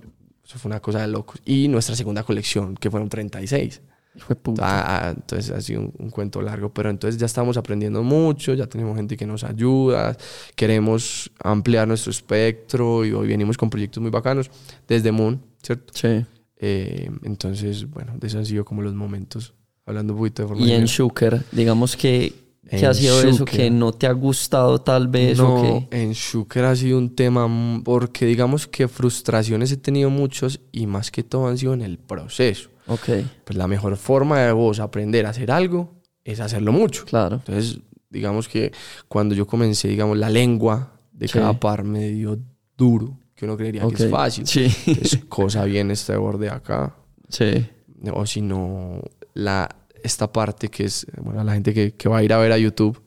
[0.45, 1.41] eso, fue una cosa de locos.
[1.45, 3.81] Y nuestra segunda colección, que fueron 36.
[4.17, 8.53] Fue ah, ah, entonces ha sido un, cuento largo, pero entonces ya estamos aprendiendo mucho,
[8.53, 10.17] ya tenemos gente que nos ayuda,
[10.55, 14.49] queremos ampliar nuestro espectro y hoy venimos con proyectos muy bacanos
[14.87, 15.93] desde Moon, ¿cierto?
[15.95, 16.25] Sí.
[16.57, 19.53] Eh, entonces, bueno, de eso han sido como los momentos,
[19.85, 22.33] hablando un poquito de forma Y en Shuker, digamos que,
[22.69, 25.37] ¿qué ha sido eso que no te ha gustado tal vez?
[25.37, 27.47] No, en Shuker ha sido un tema,
[27.83, 31.97] porque digamos que frustraciones he tenido muchos y más que todo han sido en el
[31.97, 32.69] proceso.
[32.87, 33.09] Ok.
[33.45, 37.05] Pues la mejor forma de vos aprender a hacer algo es hacerlo mucho.
[37.05, 37.37] Claro.
[37.37, 37.79] Entonces,
[38.09, 38.73] digamos que
[39.07, 42.37] cuando yo comencé, digamos, la lengua de cada par me dio
[42.77, 44.45] duro que uno creería que es fácil.
[44.45, 44.65] Sí.
[44.85, 46.93] Es cosa bien este borde acá.
[47.29, 47.65] Sí.
[48.11, 49.01] O si no,
[49.33, 49.69] la,
[50.03, 52.57] esta parte que es, bueno, la gente que, que, va a ir a ver a
[52.57, 53.01] YouTube,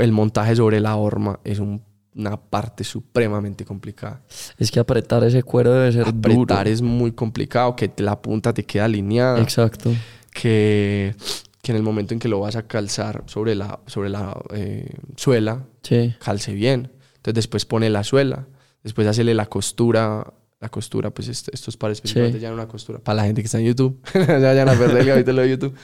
[0.00, 4.20] el montaje sobre la horma es una parte supremamente complicada.
[4.58, 8.64] Es que apretar ese cuero debe ser apretar es muy complicado, que la punta te
[8.64, 9.40] queda alineada.
[9.40, 9.94] Exacto.
[10.32, 11.14] Que,
[11.62, 14.92] que en el momento en que lo vas a calzar sobre la, sobre la eh,
[15.14, 16.16] suela, sí.
[16.18, 16.90] calce bien.
[17.14, 18.48] Entonces después pone la suela
[18.88, 20.32] Después hacerle la costura.
[20.60, 22.98] La costura, pues estos pares principalmente ya una costura.
[22.98, 25.74] Para la gente que está en YouTube, ya vayan a perder el capítulo de YouTube.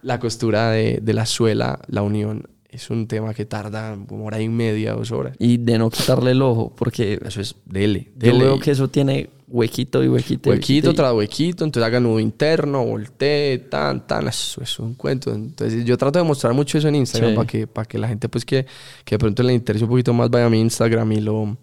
[0.00, 4.40] La costura de, de la suela, la unión, es un tema que tarda como hora
[4.40, 5.36] y media, dos horas.
[5.38, 8.12] Y de no quitarle el ojo, porque eso es dele.
[8.16, 10.50] Yo veo que eso tiene huequito y huequito.
[10.50, 15.32] Huequito tras huequito, entonces haga nudo interno, voltee, tan, tan, eso es un cuento.
[15.32, 18.28] Entonces yo trato de mostrar mucho eso en Instagram para, que, para que la gente
[18.28, 18.66] pues que,
[19.04, 21.56] que de pronto le interese un poquito más vaya a mi Instagram y lo,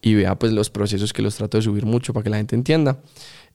[0.00, 2.54] y vea pues los procesos que los trato de subir mucho para que la gente
[2.54, 3.00] entienda.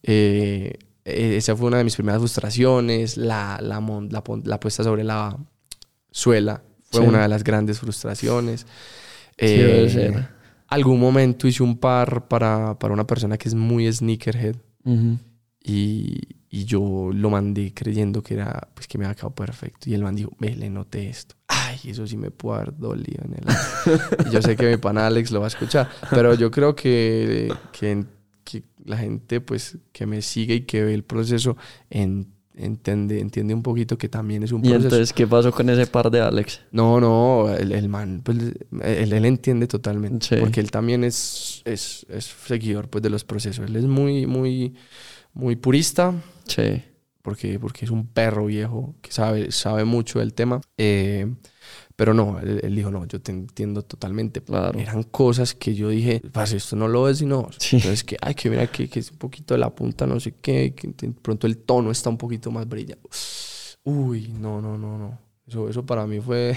[0.04, 3.82] Eh, e-, esa fue una de mis primeras frustraciones, la, la,
[4.44, 5.38] la, puesta sobre la
[6.12, 8.66] suela fue una de las grandes frustraciones.
[9.38, 10.14] Eh,
[10.68, 14.56] algún momento hice un par para, para, una persona que es muy sneakerhead
[15.64, 19.94] y, y, yo lo mandé creyendo que era pues que me había quedado perfecto y
[19.94, 23.34] el man dijo, ve, le noté esto ay, eso sí me puede haber dolido en
[23.34, 24.32] el...
[24.32, 28.06] yo sé que mi pana Alex lo va a escuchar, pero yo creo que, que,
[28.86, 31.56] la gente pues que me sigue y que ve el proceso
[31.90, 34.82] entiende, entiende un poquito que también es un proceso.
[34.82, 36.60] ¿Y entonces qué pasó con ese par de Alex?
[36.72, 42.26] No, no, el, man, pues él, él, entiende totalmente, porque él también es, es, es
[42.46, 44.76] seguidor pues de los procesos, él es muy, muy,
[45.34, 46.14] muy purista.
[46.46, 46.84] Sí
[47.24, 50.62] porque, porque es un perro viejo que sabe, sabe mucho del tema.
[50.78, 51.34] Eh,
[51.96, 54.42] pero no, él, dijo, no, yo te entiendo totalmente.
[54.42, 54.78] Claro.
[54.80, 57.50] Eran cosas que yo dije, pues esto no lo ves y no.
[57.72, 60.36] Entonces, que, ay, que mira que, que, es un poquito de la punta, no sé
[60.42, 63.10] qué, que de pronto el tono está un poquito más brillante.
[63.84, 65.20] Uy, no, no, no, no.
[65.46, 66.56] Eso, eso para mí fue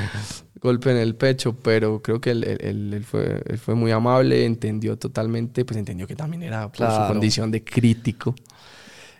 [0.60, 4.98] golpe en el pecho, pero creo que él, él, fue, él fue muy amable, entendió
[4.98, 8.34] totalmente, pues entendió que también era por su condición de crítico.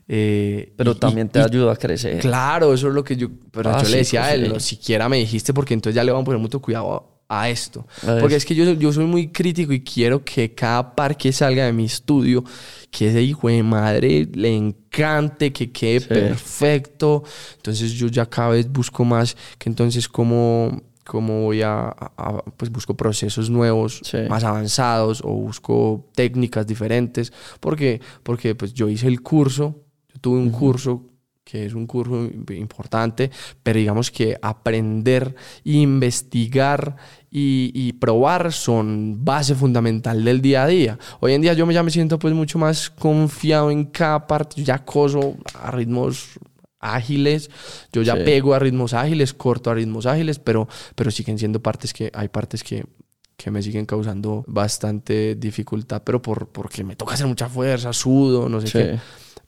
[0.09, 2.20] Eh, pero también te ayuda a crecer.
[2.20, 3.28] Claro, eso es lo que yo.
[3.50, 6.12] Pero yo ah, le decía a él, no siquiera me dijiste, porque entonces ya le
[6.12, 7.84] vamos a poner mucho cuidado a, esto.
[8.20, 11.66] porque es que yo, yo soy muy crítico y quiero que cada par que salga
[11.66, 12.44] de mi estudio,
[12.88, 17.24] que ese hijo de madre le encante, que quede perfecto.
[17.57, 21.94] Entonces yo ya cada vez busco más que entonces como cómo voy a,
[22.57, 29.09] pues busco procesos nuevos, más avanzados o busco técnicas diferentes, porque porque pues yo hice
[29.09, 29.86] el curso
[30.21, 31.03] tuve un curso
[31.47, 33.31] que es un curso importante,
[33.62, 36.97] pero digamos que aprender, investigar
[37.31, 40.99] y, probar son base fundamental del día a día.
[41.21, 44.64] Hoy en día yo ya me siento pues mucho más confiado en cada parte, yo
[44.64, 46.31] ya coso a ritmos
[46.81, 47.49] ágiles,
[47.93, 51.93] yo ya pego a ritmos ágiles, corto a ritmos ágiles, pero, pero siguen siendo partes
[51.93, 52.85] que hay partes que
[53.37, 58.49] que me siguen causando bastante dificultad, pero por, porque me toca hacer mucha fuerza, sudo,
[58.49, 58.99] no sé qué.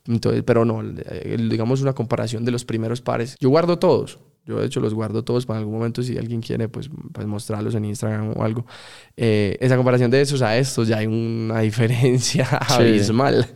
[0.09, 3.37] Entonces, pero no, digamos una comparación de los primeros pares.
[3.39, 4.19] Yo guardo todos.
[4.47, 7.75] Yo de hecho los guardo todos para algún momento si alguien quiere pues, pues mostrarlos
[7.75, 8.65] en Instagram o algo.
[9.15, 13.47] Eh, esa comparación de esos a estos ya hay una diferencia abismal.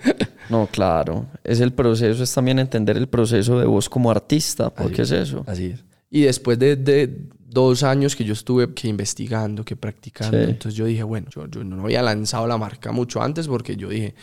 [0.51, 1.27] No, claro.
[1.43, 5.45] Es el proceso, es también entender el proceso de vos como artista, porque es eso.
[5.47, 5.83] Así es.
[6.11, 10.85] Y después de, de, dos años que yo estuve que investigando, que practicando, entonces yo
[10.85, 14.15] dije, bueno, yo, yo no había lanzado la marca mucho antes porque yo dije,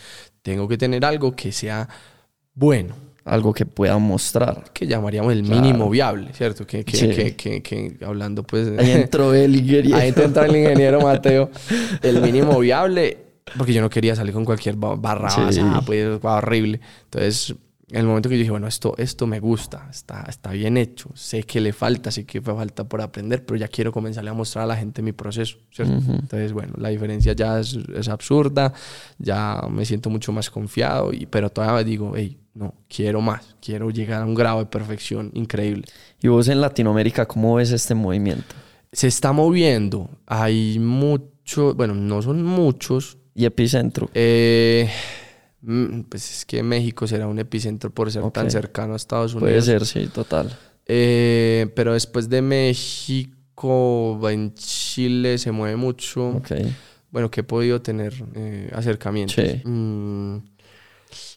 [0.42, 1.88] tengo que tener algo que sea
[2.60, 2.94] bueno
[3.24, 4.64] algo que pueda mostrar.
[4.72, 6.66] Que llamaríamos el mínimo viable, ¿cierto?
[6.66, 8.68] Que, que, que, que, hablando pues...
[8.78, 9.96] Ahí entró el ingeniero.
[9.96, 11.50] Ahí entró el ingeniero Mateo.
[12.02, 13.18] El mínimo viable,
[13.56, 15.28] porque yo no quería salir con cualquier barra
[15.86, 16.80] pues horrible.
[17.04, 17.54] Entonces
[17.90, 21.10] en el momento que yo dije, bueno, esto, esto me gusta, está, está bien hecho,
[21.14, 24.64] sé que le falta, sé que falta por aprender, pero ya quiero comenzarle a mostrar
[24.64, 25.94] a la gente mi proceso, ¿cierto?
[25.94, 28.72] Entonces, bueno, la diferencia ya es, es, absurda,
[29.18, 33.90] ya me siento mucho más confiado, y, pero todavía digo, hey, no, quiero más, quiero
[33.90, 35.84] llegar a un grado de perfección increíble.
[36.22, 38.54] ¿Y vos en Latinoamérica cómo ves este movimiento?
[38.92, 43.16] Se está moviendo, hay muchos, bueno, no son muchos.
[43.32, 44.10] ¿Y epicentro?
[44.12, 44.90] Eh
[46.08, 49.50] pues es que México será un epicentro por ser tan cercano a Estados Unidos.
[49.50, 50.56] Puede ser, sí, total.
[50.86, 56.42] Eh, pero después de México, en Chile se mueve mucho.
[57.10, 59.34] Bueno, que he podido tener eh, acercamientos.
[59.34, 59.62] Sí.
[59.64, 60.38] Mm,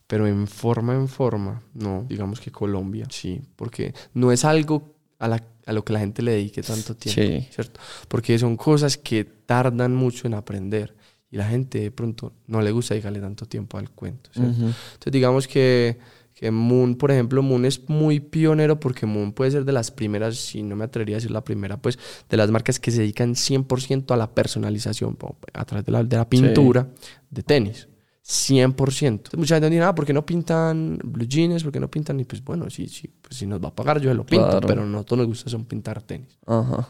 [0.08, 5.28] pero en forma, en forma, no, digamos que Colombia, sí, porque no es algo a,
[5.28, 7.80] la, a lo que la gente le dedique tanto tiempo, ¿cierto?
[8.08, 10.96] Porque son cosas que tardan mucho en aprender
[11.34, 14.30] y la gente de pronto no le gusta dedicarle tanto tiempo al cuento.
[14.36, 15.98] Entonces digamos que,
[16.36, 20.38] que, Moon, por ejemplo, Moon es muy pionero porque Moon puede ser de las primeras,
[20.38, 21.98] si no me atrevería a decir la primera, pues
[22.30, 25.18] de las marcas que se dedican 100% a la personalización
[25.54, 26.88] a través de la, de la pintura
[27.32, 27.88] de tenis.
[28.26, 29.36] 100%.
[29.38, 31.64] mucha gente dice, ah, ¿por qué no pintan blue jeans?
[31.64, 32.20] ¿Por qué no pintan?
[32.22, 34.62] Y pues bueno, sí, sí, pues si nos va a pagar yo se lo pinto,
[34.62, 36.38] pero no todos nos gusta son pintar tenis.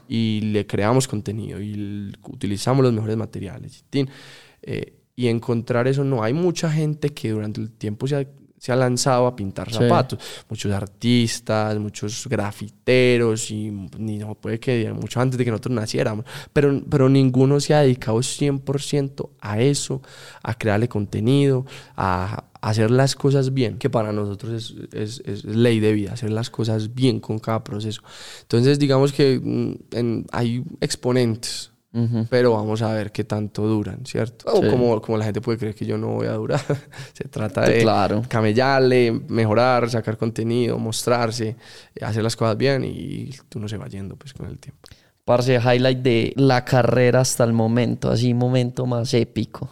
[0.07, 3.83] Y le creamos contenido y utilizamos los mejores materiales.
[4.61, 8.27] Eh, y encontrar eso, no, hay mucha gente que durante el tiempo se ha
[8.63, 10.17] se ha lanzado a pintar zapatos.
[10.47, 16.23] Muchos artistas, muchos grafiteros y ni no puede que mucho antes de que nosotros naciéramos,
[16.53, 20.01] pero, pero ninguno se ha dedicado 100% a eso,
[20.41, 21.65] a crearle contenido,
[21.97, 26.31] a, hacer las cosas bien, que para nosotros es, es, es, ley de vida, hacer
[26.31, 28.01] las cosas bien con cada proceso.
[28.43, 31.72] Entonces, digamos que mm, hay exponentes
[32.29, 34.51] pero vamos a ver qué tanto duran, ¿cierto?
[34.51, 36.59] O como, como la gente puede creer que yo no voy a durar.
[37.13, 38.23] Se trata de claro.
[38.27, 41.55] camellarle, mejorar, sacar contenido, mostrarse,
[42.01, 44.81] hacer las cosas bien y tú no se va yendo pues con el tiempo.
[45.23, 49.69] Parce, highlight de la carrera hasta el momento, así momento más épico.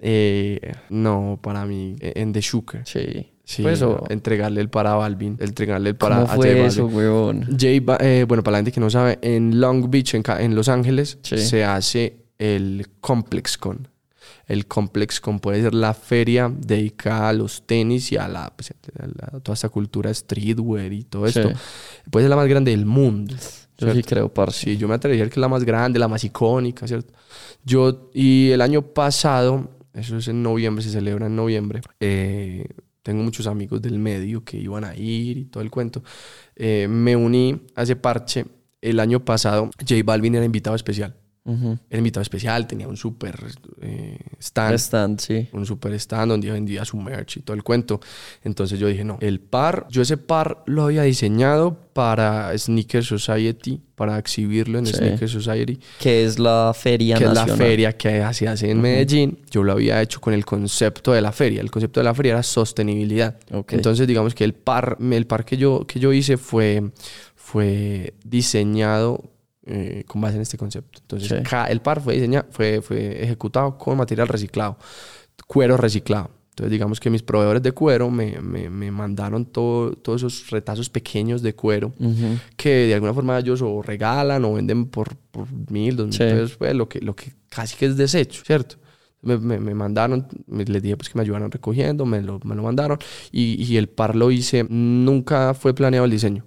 [0.00, 2.82] Eh, no, para mí, en The Shooker.
[2.84, 3.32] Sí.
[3.48, 7.48] Sí, pues, entregarle el para a Balvin, entregarle el para ¿Cómo fue eso, weón?
[7.58, 11.16] eh, bueno, para la gente que no sabe, en Long Beach, en, en Los Ángeles,
[11.22, 13.88] se hace el Complex Con.
[14.46, 18.74] El Complex Con puede ser la feria dedicada a los tenis y a, la, pues,
[19.42, 21.50] toda esta cultura streetwear y todo esto.
[22.10, 23.34] Puede ser la más grande del mundo.
[23.78, 24.60] Yo sí creo, parce.
[24.60, 27.14] Sí, yo me atrevería a decir que es la más grande, la más icónica, ¿cierto?
[27.64, 32.66] Yo, y el año pasado, eso es en noviembre, se celebra en noviembre, eh,
[33.02, 36.02] tengo muchos amigos del medio que iban a ir y todo el cuento.
[36.56, 38.46] Eh, me uní a ese parche.
[38.80, 41.16] El año pasado, J Balvin era invitado especial.
[41.88, 43.34] Era invitado especial, tenía un super
[43.80, 44.74] eh, stand.
[44.74, 45.48] stand, sí.
[45.52, 48.00] Un super stand donde vendía su merch y todo el cuento.
[48.44, 53.80] Entonces yo dije, no, el par, yo ese par lo había diseñado para Sneaker Society,
[53.94, 55.80] para exhibirlo en Sneaker Society.
[55.98, 59.38] Que es la feria Que es la feria que se hace en Medellín.
[59.50, 61.60] Yo lo había hecho con el concepto de la feria.
[61.60, 63.38] El concepto de la feria era sostenibilidad.
[63.70, 66.90] Entonces digamos que el par, el par que yo, que yo hice fue,
[67.34, 69.30] fue diseñado
[69.68, 71.00] eh, con base en este concepto.
[71.02, 74.78] Entonces, el par fue diseñado, fue, fue ejecutado con material reciclado,
[75.46, 76.30] cuero reciclado.
[76.50, 80.90] Entonces, digamos que mis proveedores de cuero me, me, me mandaron todo, todos esos retazos
[80.90, 81.92] pequeños de cuero
[82.56, 86.56] que de alguna forma ellos o regalan o venden por, por mil, dos mil pesos,
[86.56, 88.76] pues, lo que, lo que casi que es desecho, ¿cierto?
[89.22, 92.62] Me, me, me, mandaron, les dije pues que me ayudaran recogiendo, me lo, me lo
[92.62, 92.98] mandaron
[93.30, 96.44] y, y, el par lo hice, nunca fue planeado el diseño.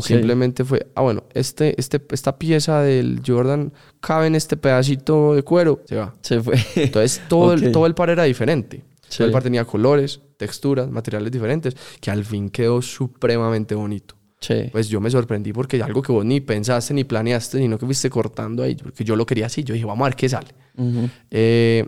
[0.00, 5.42] Simplemente fue, ah, bueno, este, este, esta pieza del Jordan cabe en este pedacito de
[5.42, 6.14] cuero, se va.
[6.20, 6.54] Se fue.
[6.76, 8.84] Entonces todo, el, todo el par era diferente.
[9.16, 14.14] Todo el par tenía colores, texturas, materiales diferentes, que al fin quedó supremamente bonito.
[14.72, 18.08] Pues yo me sorprendí porque algo que vos ni pensaste ni planeaste, sino que fuiste
[18.08, 19.64] cortando ahí, porque yo lo quería así.
[19.64, 20.48] Yo dije, vamos a ver qué sale.
[21.30, 21.86] Eh,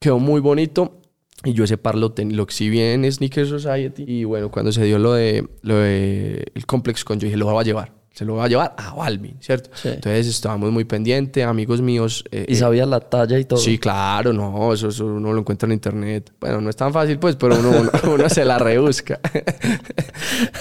[0.00, 1.01] quedó muy bonito
[1.44, 4.04] y yo ese par lo, lo exhibí en Sneaker Society.
[4.06, 7.46] Y bueno, cuando se dio lo de, lo de el Complex Con, yo dije, lo
[7.46, 7.92] voy a llevar.
[8.14, 9.70] se lo va a llevar a Balvin, ¿cierto?
[9.74, 9.88] Sí.
[9.88, 12.24] Entonces estábamos muy pendientes, amigos míos.
[12.30, 13.58] eh, Y eh, sabías la talla y todo.
[13.58, 16.30] Sí, claro, no, eso, eso uno lo encuentra en internet.
[16.38, 19.18] Bueno, no es tan fácil, pues, pero uno, uno, uno se la rebusca.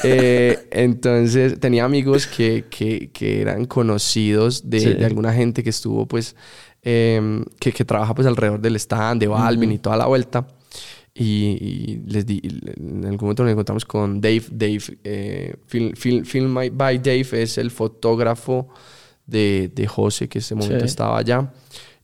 [0.04, 4.94] Eh, entonces, tenía amigos que, que, que eran conocidos de, Sí.
[4.94, 6.36] de alguna gente que estuvo, pues,
[6.82, 10.48] em, que, que trabaja, pues, alrededor del stand, de Balvin y toda la vuelta.
[11.14, 11.24] Y,
[11.60, 12.40] y les di,
[12.78, 14.44] en algún momento nos encontramos con Dave.
[14.52, 18.70] Dave, eh, Film, Film- Film by Dave es el fotógrafo
[19.26, 20.86] de, de José, que en ese momento Sí.
[20.86, 21.54] estaba allá.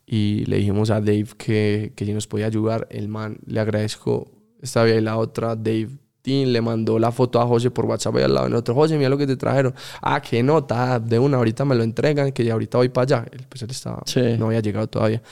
[0.06, 2.86] Y le dijimos a Dave que, que si nos podía ayudar.
[2.90, 4.30] El man, le agradezco.
[4.60, 5.88] Estaba ahí la otra, Dave
[6.24, 8.74] le mandó la foto a José por WhatsApp ahí al lado de nosotros.
[8.76, 9.74] José, mira lo que te trajeron.
[10.02, 13.26] Ah, qué nota, de una, ahorita me lo entregan, que ya ahorita voy para allá.
[13.48, 14.20] Pues él estaba, Sí.
[14.38, 15.22] no había llegado todavía.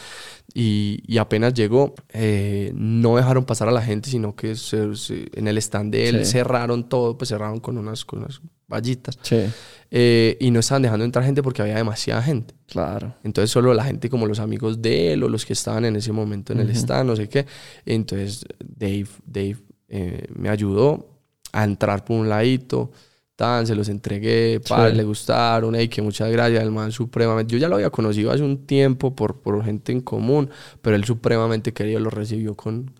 [0.55, 5.29] Y, y apenas llegó, eh, no dejaron pasar a la gente, sino que se- se-
[5.35, 6.33] en el stand de él Sí.
[6.33, 9.19] cerraron todo, pues cerraron con unas, con unas vallitas.
[9.23, 9.45] Sí,
[9.93, 12.55] Eh, y no estaban dejando entrar gente porque había demasiada gente.
[12.69, 13.15] claro.
[13.23, 16.11] Entonces solo la gente como los amigos de él o los que estaban en ese
[16.11, 16.77] momento en el Ujú.
[16.79, 17.47] stand, no sé qué.
[17.85, 19.57] Entonces Dave, Dave
[19.89, 21.09] eh, me ayudó
[21.53, 22.91] a entrar por un ladito.
[23.37, 24.97] Tan, se los entregué, padre, Sí.
[24.97, 27.53] le gustaron, hey, que muchas gracias, el man supremamente.
[27.53, 30.49] Yo ya lo había conocido hace un tiempo por, por gente en común,
[30.81, 32.93] pero él supremamente querido lo recibió con,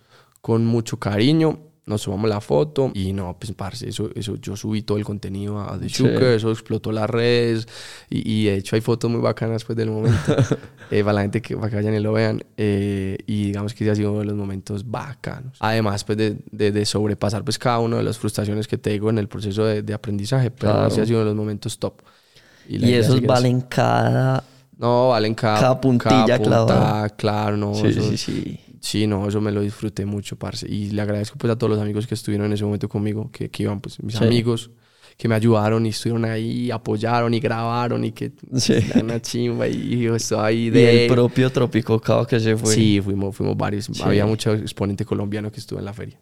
[0.43, 1.59] con mucho cariño.
[1.89, 5.61] Nos tomamos la foto y no, pues, parce, eso, eso, yo subí todo el contenido
[5.61, 5.95] a The Sí.
[5.95, 7.69] Sugar, eso explotó las redes
[8.11, 10.19] y, y de hecho hay fotos muy bacanas pues del momento
[10.91, 13.85] eh, para la gente que, para que vayan y lo vean eh, y digamos que
[13.85, 15.59] ese ha sido uno de los momentos bacanos.
[15.61, 19.19] Además pues de, de, de sobrepasar pues cada una de las frustraciones que tengo en
[19.19, 20.89] el proceso de, de aprendizaje, pero Claro.
[20.89, 22.03] ese ha sido uno de los momentos top.
[22.69, 24.43] Y idea esos valen cada...
[24.77, 27.09] No, valen cada, cada puntilla punta, clavada.
[27.11, 27.75] claro, no.
[27.77, 28.61] Sí, sí, sí.
[28.87, 30.65] Sí, no, eso me lo disfruté mucho, parce.
[30.69, 33.49] Y le agradezco pues a todos los amigos que estuvieron en ese momento conmigo, que,
[33.51, 34.23] que iban pues mis Sí.
[34.25, 34.71] amigos,
[35.17, 38.75] que me ayudaron y estuvieron ahí, apoyaron y grabaron y que Sí.
[39.03, 41.05] una chimba y yo estaba ahí Y de...
[41.07, 42.73] el propio Trópico Cao que se fue.
[42.75, 43.87] Sí, fuimos, fuimos varios.
[43.87, 44.03] Sí.
[44.05, 46.21] Había mucho exponente colombiano que estuvo en la feria.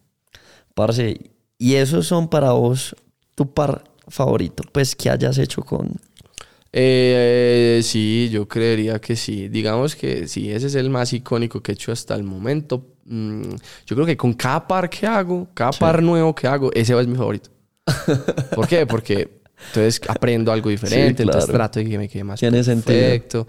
[0.73, 1.19] Parce,
[1.59, 2.95] y esos son para vos
[3.35, 5.91] tu par favorito, pues que hayas hecho con...
[6.77, 9.47] Eh, sí, yo creería que sí.
[9.47, 12.85] Digamos que sí, ese es el más icónico que he hecho hasta el momento.
[13.05, 13.43] Mm,
[13.85, 17.07] yo creo que con cada par que hago, cada par nuevo que hago, ese es
[17.07, 17.49] mi favorito.
[18.55, 18.85] ¿Por qué?
[18.85, 21.59] Porque entonces aprendo algo diferente, entonces claro.
[21.59, 22.99] trato de que me quede más Tiene sentido.
[22.99, 23.47] perfecto.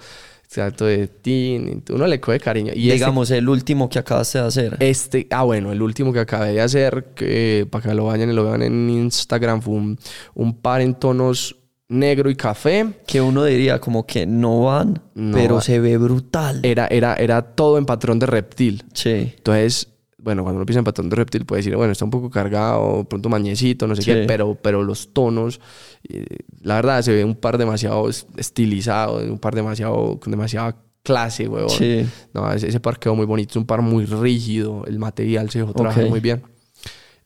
[0.48, 1.60] Trato de ti,
[1.90, 2.72] uno le coge cariño.
[2.76, 4.76] Y este- digamos, el último que acabaste de hacer.
[4.78, 8.32] este, ah, bueno, el último que acabé de hacer, que para que lo vayan y
[8.32, 9.98] lo vean en Instagram, fue un,
[10.34, 11.56] un par en tonos
[11.88, 12.86] negro y café.
[13.06, 15.60] que uno diría como que no van, No pero va.
[15.60, 16.60] se ve brutal.
[16.62, 18.84] Era, era, era todo en patrón de reptil.
[18.92, 22.10] sí, Entonces, bueno, cuando uno piensa en patrón de reptil puede decir, bueno, está un
[22.10, 24.10] poco cargado, pronto mañecito, no sé Sí.
[24.10, 25.60] qué, pero, pero los tonos,
[26.08, 26.24] eh,
[26.62, 31.46] la verdad, se ve un par demasiado es- estilizado, un par demasiado, con demasiada clase,
[31.46, 31.70] huevón.
[31.70, 32.04] sí.
[32.34, 35.60] No, ese, ese par quedó muy bonito, es un par muy rígido, el material se
[35.60, 36.10] dejó trabajar Ok.
[36.10, 36.42] muy bien.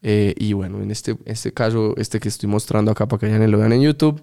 [0.03, 3.43] Eh, y bueno, en este, este caso, este que estoy mostrando acá para que vayan
[3.47, 4.21] y lo vean en YouTube,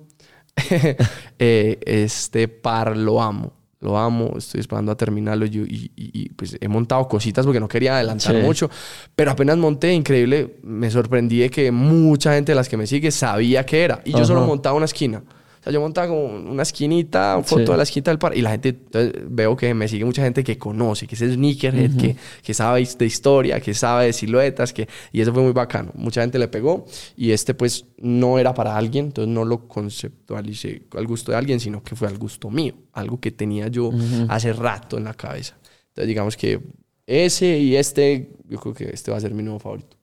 [1.39, 3.53] eh, este par lo amo.
[3.79, 7.59] Lo amo, estoy esperando a terminarlo y, y- y- y, pues he montado cositas porque
[7.59, 8.41] no quería adelantar Sí.
[8.41, 8.71] mucho,
[9.15, 13.11] pero apenas monté, increíble, me sorprendí de que mucha gente de las que me sigue
[13.11, 15.21] sabía que era y yo solo montaba una esquina.
[15.59, 17.71] O sea, yo montaba como una esquinita, foto Sí.
[17.71, 20.43] de la esquina del par y la gente, entonces, veo que me sigue mucha gente
[20.43, 24.87] que conoce, que es sneakerhead, que, que sabe de historia, que sabe de siluetas, que,
[25.11, 25.91] y eso fue muy bacano.
[25.95, 26.85] Mucha gente le pegó
[27.15, 31.59] y este pues no era para alguien, entonces no lo conceptualicé al gusto de alguien,
[31.59, 33.91] sino que fue al gusto mío, algo que tenía yo
[34.29, 35.57] hace rato en la cabeza.
[35.89, 36.59] Entonces digamos que
[37.05, 39.97] ese y este, yo creo que este va a ser mi nuevo favorito.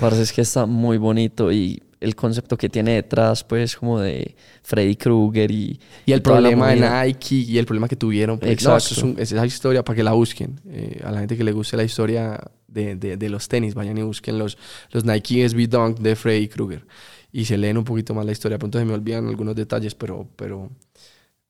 [0.00, 4.34] Parce, es que está muy bonito y el concepto que tiene detrás, pues, como de
[4.62, 5.78] Freddy Krueger y...
[6.06, 6.80] Y el problema de.
[7.06, 8.38] Nike y el problema que tuvieron.
[8.38, 8.70] Pues, Exacto.
[8.72, 10.60] no, eso es, un- es esa historia para que la busquen.
[10.70, 13.98] Eh, a la gente que le guste la historia de, de- de los tenis, vayan
[13.98, 14.56] y busquen los,
[14.90, 16.86] los Nike SB Dunk de Freddy Krueger.
[17.32, 18.58] Y se leen un poquito más la historia.
[18.58, 20.70] Pronto se me olvidan algunos detalles, pero, pero,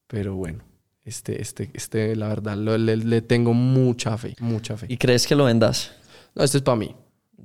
[0.07, 0.64] pero bueno.
[1.04, 4.86] Este, este, este, la verdad, lo- le, le tengo mucha fe, mucha fe.
[4.88, 5.92] ¿Y crees que lo vendas?
[6.34, 6.94] No, este es para mí.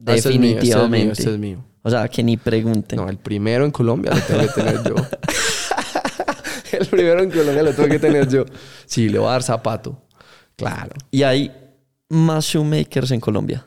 [0.07, 1.11] Este es mío, este es mío, Definitivamente.
[1.21, 1.63] Este es mío.
[1.83, 2.97] O sea, que ni pregunten.
[2.97, 4.95] No, el primero en Colombia lo tengo que tener yo.
[6.79, 8.45] el primero en Colombia lo tengo que tener yo.
[8.85, 10.01] Sí, le voy a dar zapato.
[10.55, 10.91] Claro.
[11.09, 11.51] Y hay
[12.09, 13.65] más shoemakers en Colombia.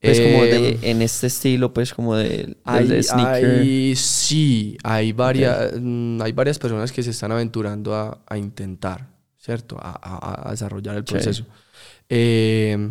[0.00, 3.60] Pues como de, Eh, en este estilo, pues como de, Hay, de sneaker.
[3.60, 9.08] hay- sí, hay varias, mm, hay varias personas que se están aventurando a, a intentar,
[9.38, 9.76] ¿cierto?
[9.80, 11.44] A, a- a desarrollar el proceso.
[12.08, 12.90] Eh,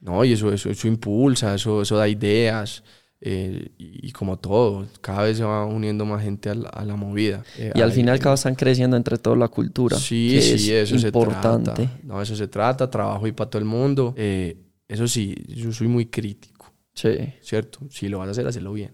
[0.00, 2.82] no, y eso, eso, eso impulsa, eso, eso da ideas.
[3.24, 7.44] Eh, y, como todo, cada vez se va uniendo más gente a la, movida.
[7.56, 9.96] Eh, y al fin y al cabo están creciendo entre toda la cultura.
[9.96, 11.70] Sí, sí, eso importante.
[11.70, 12.00] se trata.
[12.02, 14.12] No, eso se trata, trabajo y para todo el mundo.
[14.16, 14.56] Eh,
[14.88, 16.72] eso sí, yo soy muy crítico.
[16.94, 17.10] Sí.
[17.40, 17.78] ¿Cierto?
[17.90, 18.92] Si lo vas a hacer, hazlo bien.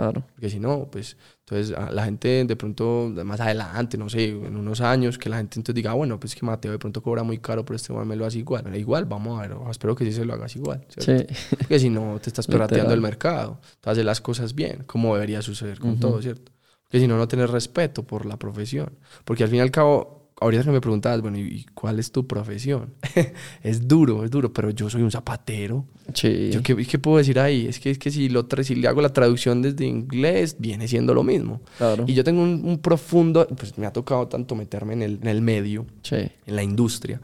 [0.00, 0.24] Claro.
[0.32, 4.80] Porque si no, pues entonces la gente de pronto más adelante, no sé, en unos
[4.80, 7.36] años, que la gente entonces diga, ah, bueno, pues que Mateo de pronto cobra muy
[7.36, 8.74] caro, pero este me lo hace igual.
[8.74, 10.86] Igual, vamos a ver, espero que sí se lo hagas igual.
[10.96, 11.16] Sí.
[11.58, 15.42] Porque si no, te estás pirateando el mercado, te haces las cosas bien, como debería
[15.42, 16.50] suceder con todo, ¿cierto?
[16.84, 18.98] Porque si no, no tienes respeto por la profesión.
[19.26, 22.26] Porque al fin y al cabo, ahorita que me preguntabas, bueno, ¿y cuál es tu
[22.26, 22.94] profesión?
[23.62, 25.86] es duro, es duro, pero yo soy un zapatero.
[26.14, 26.50] Sí.
[26.50, 27.66] ¿Yo qué, qué, puedo decir ahí?
[27.66, 31.14] Es que, es que si, lo, si le hago la traducción desde inglés, viene siendo
[31.14, 31.60] lo mismo.
[31.78, 32.04] Claro.
[32.06, 35.42] Y yo tengo un, profundo, pues me ha tocado tanto meterme en el, en el
[35.42, 36.16] medio, sí.
[36.16, 37.20] en la industria.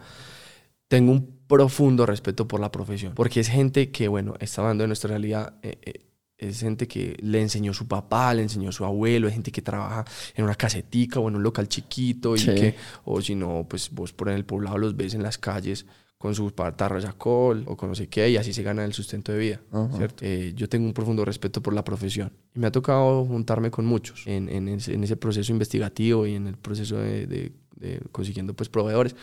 [0.89, 4.89] Tengo un profundo respeto por la profesión, porque es gente que, bueno, está hablando de
[4.89, 5.55] nuestra realidad.
[5.63, 6.06] Eh, eh,
[6.39, 10.05] es gente que le enseñó su papá, le enseñó su abuelo, es gente que trabaja
[10.35, 12.75] en una casetica o en un local chiquito y que,
[13.05, 15.87] o si no, pues vos por en el poblado los ves en las calles
[16.19, 18.95] con sus tarros de alcohol o con no sé qué y así se gana el
[18.95, 19.61] sustento de vida,
[19.97, 20.25] ¿cierto?
[20.25, 23.85] Eh, yo tengo un profundo respeto por la profesión y me ha tocado juntarme con
[23.85, 28.69] muchos en, en, ese, proceso investigativo y en el proceso de, de, de consiguiendo pues
[28.71, 29.15] proveedores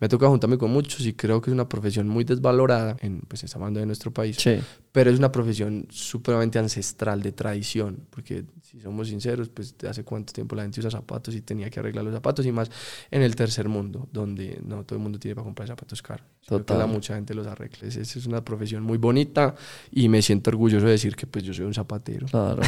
[0.00, 3.44] me toca juntarme con muchos y creo que es una profesión muy desvalorada, en, pues
[3.44, 4.58] esta banda de nuestro país, sí.
[4.92, 10.32] pero es una profesión supremamente ancestral de tradición, porque si somos sinceros, pues hace cuánto
[10.32, 12.70] tiempo la gente usa zapatos y tenía que arreglar los zapatos y más
[13.10, 16.26] en el tercer mundo, donde no todo el mundo tiene para comprar zapatos caros.
[16.46, 16.86] Total.
[16.88, 17.88] mucha gente los arregla.
[17.88, 19.54] Es, es una profesión muy bonita
[19.90, 22.26] y me siento orgulloso de decir que pues yo soy un zapatero.
[22.26, 22.60] Claro.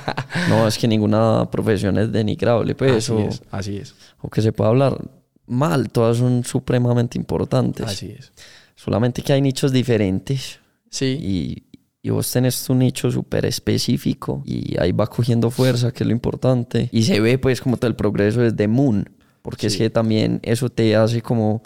[0.50, 3.08] no, es que ninguna profesión es denigrable, pues.
[3.08, 3.94] Así es, así es.
[4.20, 7.86] O que se pueda hablar mal, todas son supremamente importantes.
[7.86, 8.32] Así es.
[8.74, 10.60] Solamente que hay nichos diferentes.
[10.90, 11.18] Sí.
[11.20, 11.72] Y,
[12.02, 16.12] y vos tenés tu nicho súper específico y ahí va cogiendo fuerza, que es lo
[16.12, 16.88] importante.
[16.90, 19.08] Y se ve pues como todo el progreso desde Moon,
[19.40, 21.62] porque es que también eso te hace como,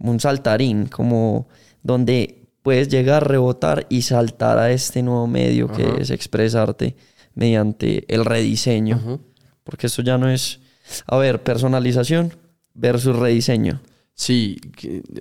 [0.00, 1.46] un saltarín, como
[1.84, 6.96] donde puedes llegar, a rebotar y saltar a este nuevo medio que es expresarte
[7.34, 9.20] mediante el rediseño.
[9.62, 10.58] Porque eso ya no es,
[11.06, 12.34] a ver, personalización
[12.74, 13.80] versus rediseño.
[14.20, 14.58] Sí,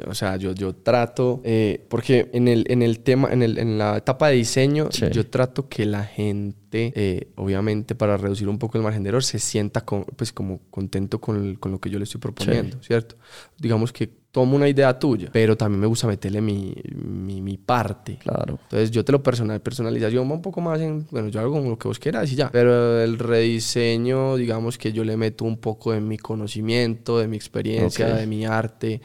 [0.05, 3.77] o sea, yo, yo trato, eh, porque en el, en el tema, en, el, en
[3.77, 8.77] la etapa de diseño, yo trato que la gente, eh, obviamente para reducir un poco
[8.77, 11.97] el margen de error, se sienta con, pues como contento con, con, lo que yo
[11.97, 13.15] le estoy proponiendo, ¿cierto?
[13.57, 18.17] Digamos que tomo una idea tuya, pero también me gusta meterle mi, mi, parte.
[18.17, 18.59] Claro.
[18.63, 21.69] Entonces yo te lo personal, personalización va un poco más en, bueno, yo hago como
[21.69, 22.49] lo que vos quieras y ya.
[22.51, 27.37] Pero el rediseño, digamos que yo le meto un poco de mi conocimiento, de mi
[27.37, 29.01] experiencia, de mi arte.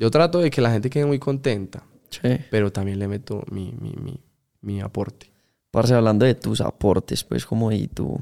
[0.00, 1.84] Yo trato de que la gente quede muy contenta.
[2.10, 2.36] Sí.
[2.50, 4.20] Pero también le meto mi, mi, mi,
[4.62, 5.30] mi aporte.
[5.70, 8.18] Parce, hablando de tus aportes, pues como y tu,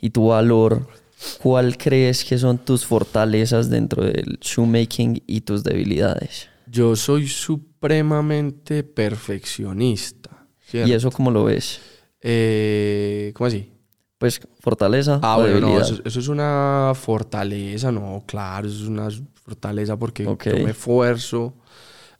[0.00, 0.86] y tu valor
[1.42, 6.48] ¿Cuál crees que son tus fortalezas dentro del shoemaking y tus debilidades?
[6.66, 10.46] Yo soy supremamente perfeccionista.
[10.72, 11.80] ¿Y eso cómo lo ves?
[12.20, 13.72] Eh, ¿Cómo así?
[14.18, 15.20] Pues fortaleza.
[15.22, 19.08] Ah, bueno, eso, es una fortaleza, no, claro, eso es una
[19.44, 21.54] fortaleza porque yo me esfuerzo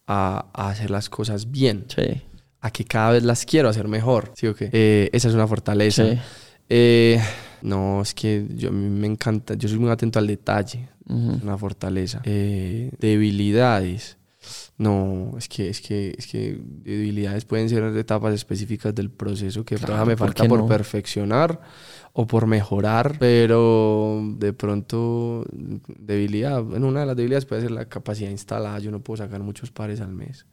[0.06, 1.86] a, hacer las cosas bien.
[1.88, 2.22] Sí.
[2.60, 4.32] A que cada vez las quiero hacer mejor.
[4.36, 4.68] ¿Sí o qué?
[4.72, 6.04] Eh, esa es una fortaleza.
[6.04, 6.18] Sí.
[6.68, 7.20] Eh,
[7.66, 11.58] no, es que yo, a mí me encanta, yo soy muy atento al detalle, una
[11.58, 12.22] fortaleza.
[12.24, 14.18] Eh, debilidades.
[14.78, 19.76] No, es que, es que, es que debilidades pueden ser etapas específicas del proceso que
[20.06, 21.60] me falta por perfeccionar
[22.18, 27.90] o por mejorar, pero de pronto debilidad, bueno, una de las debilidades puede ser la
[27.90, 30.46] capacidad instalada, yo no puedo sacar muchos pares al mes.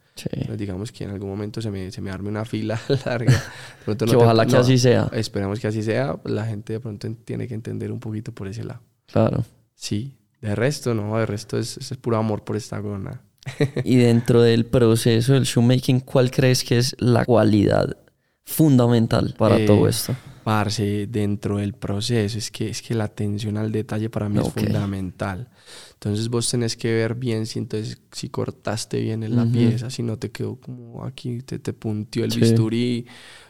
[0.45, 3.41] Pues digamos que en algún momento se me, se me arme una fila larga.
[3.85, 5.09] que ojalá que así sea.
[5.13, 6.19] Esperemos que así sea.
[6.25, 8.81] La gente de pronto tiene que entender un poquito por ese lado.
[9.07, 9.45] Claro.
[9.73, 10.17] Sí.
[10.41, 11.17] De resto, no.
[11.17, 13.21] De resto es, es puro amor por esta gona.
[13.85, 17.97] y dentro del proceso del shoemaking, ¿cuál crees que es la cualidad
[18.43, 20.13] fundamental para eh, todo esto?
[20.43, 24.51] Parce, dentro del proceso, es que, es que la atención al detalle para mí es
[24.51, 25.49] fundamental.
[25.93, 30.03] Entonces vos tenés que ver bien si entonces si cortaste bien en la pieza, si
[30.03, 33.05] no te quedó como aquí, te, te puntió el bisturí,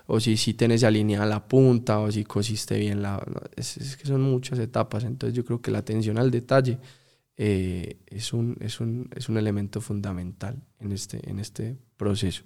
[0.06, 3.26] o si, si tenés alineada la punta, o si cosiste bien la...
[3.56, 6.78] es, que son muchas etapas, entonces yo creo que la atención al detalle
[7.38, 12.44] eh, es, un, es, un, es un elemento fundamental en este, en este proceso.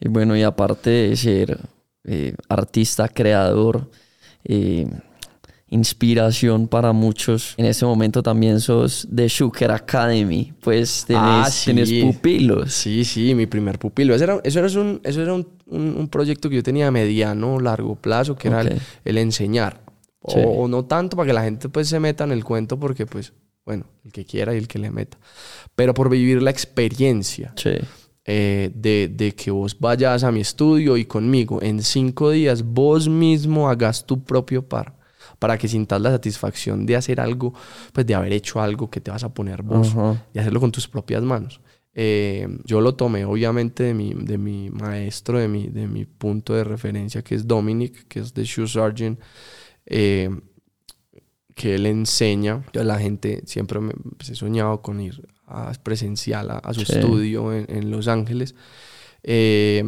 [0.00, 1.60] Y bueno, y aparte de ser
[2.04, 3.90] eh, artista, creador,
[4.44, 4.86] eh,
[5.70, 7.54] inspiración para muchos.
[7.56, 12.72] En este momento también sos de Shuker Academy, pues tenés, ah, pupilos.
[12.72, 14.14] Sí, sí, mi primer pupilo.
[14.14, 17.54] Eso era, eso era, un, eso era un, un, proyecto que yo tenía a mediano
[17.54, 18.62] o largo plazo, que era
[19.04, 19.80] el, enseñar.
[20.22, 23.32] O, no tanto para que la gente pues se meta en el cuento porque pues,
[23.64, 25.18] bueno, el que quiera y el que le meta.
[25.74, 27.54] Pero por vivir la experiencia.
[28.26, 33.08] Eh, de, de, que vos vayas a mi estudio y conmigo en cinco días vos
[33.08, 35.00] mismo hagas tu propio par
[35.38, 37.54] para que sintas la satisfacción de hacer algo,
[37.92, 39.96] pues de haber hecho algo que te vas a poner vos
[40.34, 41.60] y hacerlo con tus propias manos.
[41.92, 46.54] Eh, yo lo tomé obviamente de mi, de mi maestro, de mi, de mi punto
[46.54, 49.18] de referencia, que es Dominic, que es de Shoe Sergeant,
[49.86, 50.30] eh,
[51.54, 52.62] que él enseña.
[52.72, 57.52] Yo la gente siempre me, pues, he soñado con ir a presencial a, su estudio
[57.52, 58.54] en, en, Los Ángeles.
[59.22, 59.84] Eh,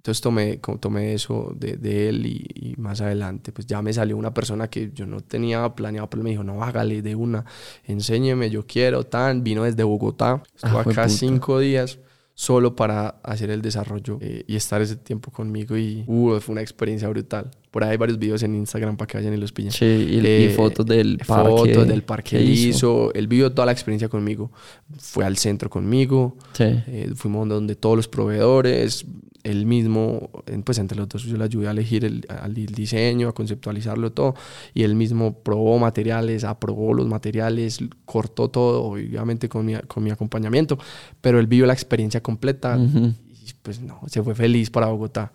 [0.00, 4.32] entonces tomé, tomé eso de, de él y, más adelante pues ya me salió una
[4.32, 7.44] persona que yo no tenía planeado, pero me dijo, no, hágale de una,
[7.84, 11.98] enséñeme, yo quiero, tan, vino desde Bogotá, estuvo ah, acá cinco días
[12.32, 16.62] solo para hacer el desarrollo eh, y estar ese tiempo conmigo y uh, fue una
[16.62, 17.50] experiencia brutal.
[17.70, 19.72] Por ahí hay varios videos en Instagram para que vayan y los pillen.
[19.72, 21.50] Sí, y, eh, fotos del parque.
[21.50, 23.12] Fotos del parque que hizo.
[23.14, 24.50] Él vivió toda la experiencia conmigo.
[24.98, 26.36] Fue al centro conmigo.
[26.52, 26.64] Sí.
[26.64, 29.06] Eh, fuimos donde todos los proveedores,
[29.42, 30.30] él mismo,
[30.64, 32.26] pues entre los dos yo le ayudé a elegir el,
[32.66, 34.34] diseño, a conceptualizarlo todo,
[34.74, 40.10] y él mismo probó materiales, aprobó los materiales, cortó todo, obviamente con mi, con mi
[40.10, 40.78] acompañamiento,
[41.20, 45.32] pero él vivió la experiencia completa y pues no, se fue feliz para Bogotá,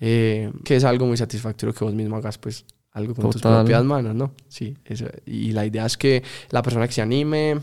[0.00, 3.84] eh, que es algo muy satisfactorio que vos mismo hagas pues algo con tus propias
[3.84, 4.32] manos, ¿no?
[4.48, 7.58] Sí, eso, y la idea es que la persona que se anime,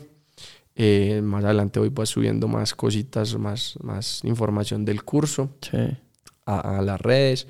[0.75, 5.49] eh, más adelante voy pues subiendo más cositas, más, más información del curso
[6.45, 7.47] a, las redes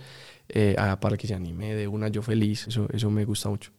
[0.50, 2.68] eh, para que se anime de una yo feliz.
[2.68, 3.72] Eso, eso me gusta mucho.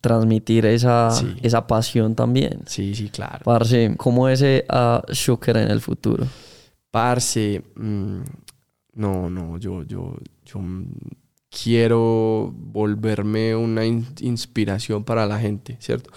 [0.00, 1.10] Transmitir esa,
[1.42, 2.62] esa pasión también.
[2.66, 3.44] Sí, sí, claro.
[3.44, 6.26] Parce, ¿cómo es a Shuker en el futuro?
[6.90, 8.20] Parce, mm,
[8.94, 10.60] no, no, yo, yo, yo
[11.62, 16.10] quiero volverme una inspiración para la gente, ¿cierto?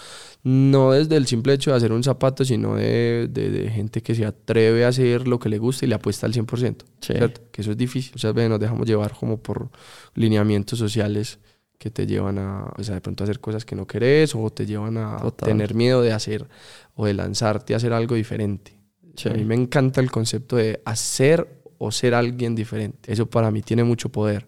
[0.44, 4.26] No desde el simple hecho de hacer un zapato, sino de, de, gente que se
[4.26, 7.42] atreve a hacer lo que le gusta y le apuesta al 100%, ¿cierto?
[7.52, 8.14] Que eso es difícil.
[8.14, 9.70] Muchas veces nos dejamos llevar como por
[10.16, 11.40] lineamientos sociales
[11.78, 14.50] que te llevan a, o sea, de pronto a hacer cosas que no querés o
[14.50, 16.48] te llevan a tener miedo de hacer
[16.96, 18.78] o de lanzarte a hacer algo diferente.
[19.26, 23.12] A mí me encanta el concepto de hacer o ser alguien diferente.
[23.12, 24.48] Eso para mí tiene mucho poder.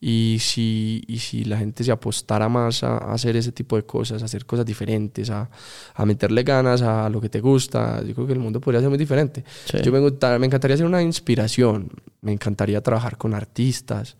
[0.00, 4.22] Y si, y si la gente se apostara más a, hacer ese tipo de cosas,
[4.22, 5.48] a hacer cosas diferentes, a,
[5.94, 8.90] a, meterle ganas a lo que te gusta, yo creo que el mundo podría ser
[8.90, 9.42] muy diferente.
[9.82, 14.16] Yo me, me encantaría ser una inspiración, me encantaría trabajar con artistas,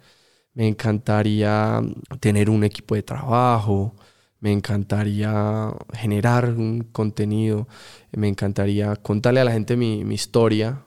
[0.54, 1.82] me encantaría
[2.20, 3.94] tener un equipo de trabajo,
[4.40, 7.68] me encantaría generar un contenido,
[8.12, 10.86] me encantaría contarle a la gente mi, mi historia,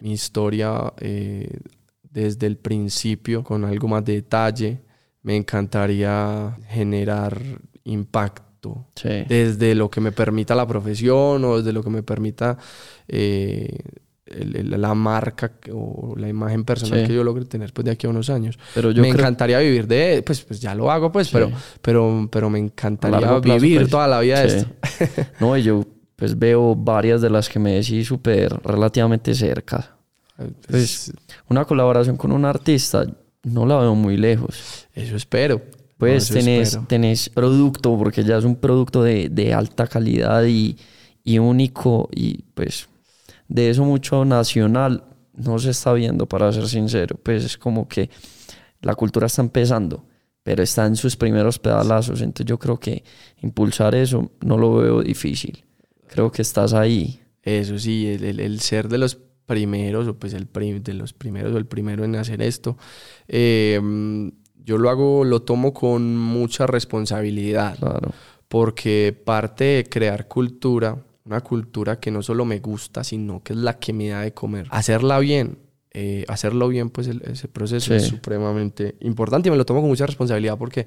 [0.00, 1.48] mi historia eh,
[2.02, 4.80] desde el principio con algo más de detalle.
[5.22, 7.40] Me encantaría generar
[7.84, 8.86] impacto
[9.28, 12.58] desde lo que me permita la profesión o desde lo que me permita
[13.08, 13.78] eh,
[14.26, 18.30] la marca o la imagen personal que yo logre tener pues, de aquí a unos
[18.30, 18.58] años.
[18.74, 21.50] Pero yo me encantaría vivir de, pues, pues ya lo hago, pues, pero,
[21.82, 24.70] pero, pero me encantaría vivir pues, toda la vida de esto.
[25.40, 25.84] no, yo
[26.20, 29.96] pues veo varias de las que me decís súper relativamente cerca.
[30.68, 31.10] Pues,
[31.48, 33.06] una colaboración con un artista
[33.42, 34.86] no la veo muy lejos.
[34.92, 35.62] Eso espero.
[35.96, 40.76] Pues tenés, tenés producto, porque ya es un producto de, de alta calidad y,
[41.24, 42.10] y, único.
[42.12, 42.90] Y pues
[43.48, 47.18] de eso mucho nacional no se está viendo, para ser sincero.
[47.22, 48.10] Pues es como que
[48.82, 50.04] la cultura está empezando,
[50.42, 52.20] pero está en sus primeros pedalazos.
[52.20, 53.04] Entonces yo creo que
[53.40, 55.64] impulsar eso no lo veo difícil.
[56.10, 57.20] Creo que estás ahí.
[57.42, 59.18] Eso sí, el, el ser de los
[59.50, 60.48] primeros, o pues el
[60.82, 62.78] de los primeros o el primero en hacer esto.
[63.26, 67.76] Em, yo lo hago, lo tomo con mucha responsabilidad.
[68.46, 73.58] Porque parte de crear cultura, una cultura que no solo me gusta, sino que es
[73.58, 74.68] la que me da de comer.
[74.70, 75.58] Hacerla bien,
[75.92, 80.06] eh, hacerlo bien, pues ese proceso es supremamente importante y me lo tomo con mucha
[80.06, 80.86] responsabilidad porque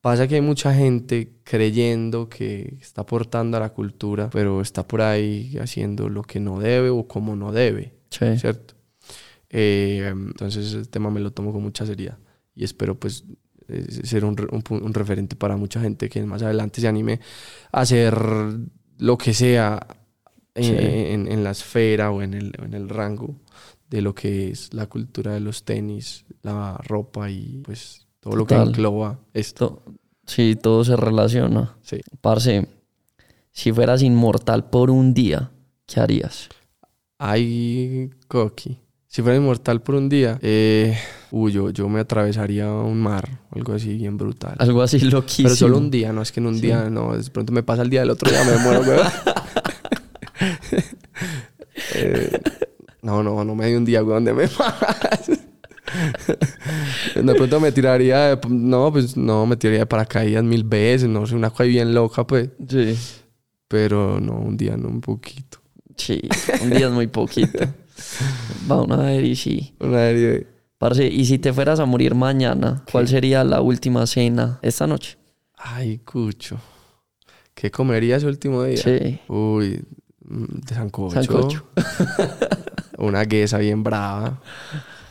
[0.00, 5.02] Pasa que hay mucha gente creyendo que está aportando a la cultura, pero está por
[5.02, 8.74] ahí haciendo lo que no debe o como no debe, ¿cierto?
[9.50, 12.18] Eh, entonces el tema me lo tomo con mucha seriedad
[12.54, 13.24] y espero pues
[13.68, 17.20] eh, ser un, un, referente para mucha gente que más adelante se anime
[17.72, 18.16] a hacer
[18.98, 19.86] lo que sea
[20.54, 23.40] en, en, la esfera o en el, en el rango
[23.88, 28.46] de lo que es la cultura de los tenis, la ropa y pues todo lo
[28.46, 29.82] que engloba esto.
[30.26, 31.76] Sí, todo se relaciona.
[31.82, 32.00] Sí.
[32.20, 32.68] Parce,
[33.50, 35.50] si fueras inmortal por un día,
[35.86, 36.48] ¿qué harías?
[37.18, 38.78] Ay, Coqui.
[39.06, 40.96] Si fuera inmortal por un día, eh,
[41.32, 44.56] Uy, yo, yo me atravesaría un mar, algo así bien brutal.
[44.58, 45.48] Algo así loquísimo.
[45.48, 47.82] Pero solo un día, no es que en un día, no, de pronto me pasa
[47.82, 49.06] el día del otro día me muero, weón.
[51.94, 52.40] Eh,
[53.02, 55.39] no, no, no me dio un día, weón, de me más.
[57.14, 61.26] de pronto me tiraría, de- no, pues no, me tiraría de paracaídas mil veces, no
[61.26, 62.50] sé, una cosa bien loca, pues.
[62.68, 62.96] Sí.
[63.68, 65.58] Pero no, un día no, un poquito.
[65.96, 66.20] Sí,
[66.62, 67.58] un día es muy poquito.
[68.66, 69.74] Vamos a ver y sí.
[69.80, 70.46] Una serie-
[70.78, 75.18] Parce, y si te fueras a morir mañana, ¿cuál sería la última cena esta noche?
[75.56, 76.58] Ay, cucho.
[77.54, 78.78] ¿Qué comería ese último día?
[78.78, 79.20] Sí.
[79.28, 79.84] Uy,
[80.24, 81.14] mm, de sancocho.
[81.22, 81.64] Sancocho.
[82.96, 84.40] Una guesa bien brava.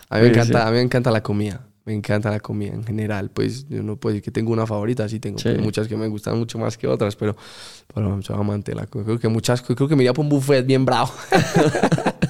[0.10, 1.66] A mí, me encanta, a mí me encanta la comida.
[1.86, 3.32] Me encanta la comida en general.
[3.32, 5.08] Pues yo no puedo decir que tengo una favorita.
[5.10, 5.50] Sí, tengo Sí.
[5.60, 7.36] muchas que me gustan mucho más que otras, pero,
[7.94, 9.06] pero soy amante de la comida.
[9.08, 11.12] Creo que muchas, creo que me iría por un buffet bien bravo.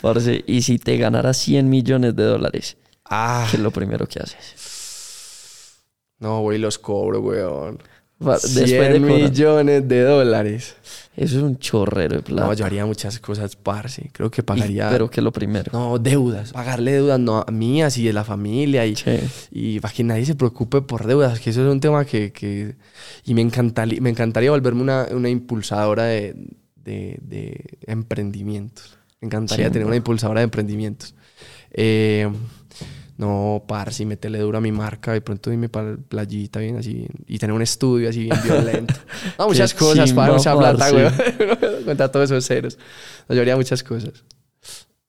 [0.00, 4.18] Parce, y si te ganaras 100 millones de dólares, Ah, ¿qué es lo primero que
[4.20, 5.76] haces?
[6.18, 7.78] no, voy y los cobro, weón.
[8.18, 10.76] Pa- 100 Después de millones de dólares.
[11.16, 12.46] Eso es un chorrero de plata.
[12.46, 14.10] No, yo haría muchas cosas, parce.
[14.12, 14.90] Creo que pagaría...
[14.90, 15.70] Pero ¿qué es lo primero?
[15.72, 16.52] No, deudas.
[16.52, 18.84] Pagarle deudas no, mías y de la familia.
[18.84, 19.18] Y, Sí.
[19.50, 22.32] y para que nadie se preocupe por deudas, que eso es un tema que...
[22.32, 22.76] que-
[23.24, 26.34] y me encantaría, me encantaría volverme una, una impulsadora de,
[26.76, 28.98] de- de emprendimientos.
[29.20, 31.14] Me encantaría tener una impulsadora de emprendimientos.
[31.70, 32.30] Eh,
[33.18, 36.92] no, parce, y meterle duro a mi marca, de pronto irme para playita bien así
[36.94, 38.94] bien, y tener un estudio así bien violento.
[39.38, 41.84] No, muchas Qué cosas, chimba, para mucha plata, güey.
[41.84, 42.78] Contra todos esos ceros.
[43.28, 44.12] No, yo haría muchas cosas.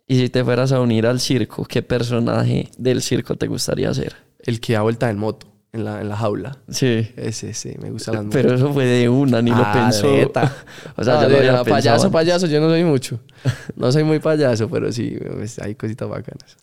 [0.07, 4.15] Y si te fueras a unir al circo, ¿qué personaje del circo te gustaría ser?
[4.39, 6.57] El que da vuelta en moto, en la, en la jaula.
[6.69, 7.09] Sí.
[7.17, 10.09] Ese, sí, me gustan las Pero eso fue de una, ni lo Ah, pensó.
[10.09, 10.55] neta.
[10.95, 12.11] o sea, No, había no, pensado payaso, antes.
[12.13, 13.19] payaso, yo no soy mucho.
[13.75, 16.55] No soy muy payaso, pero sí, pues, hay cositas bacanas.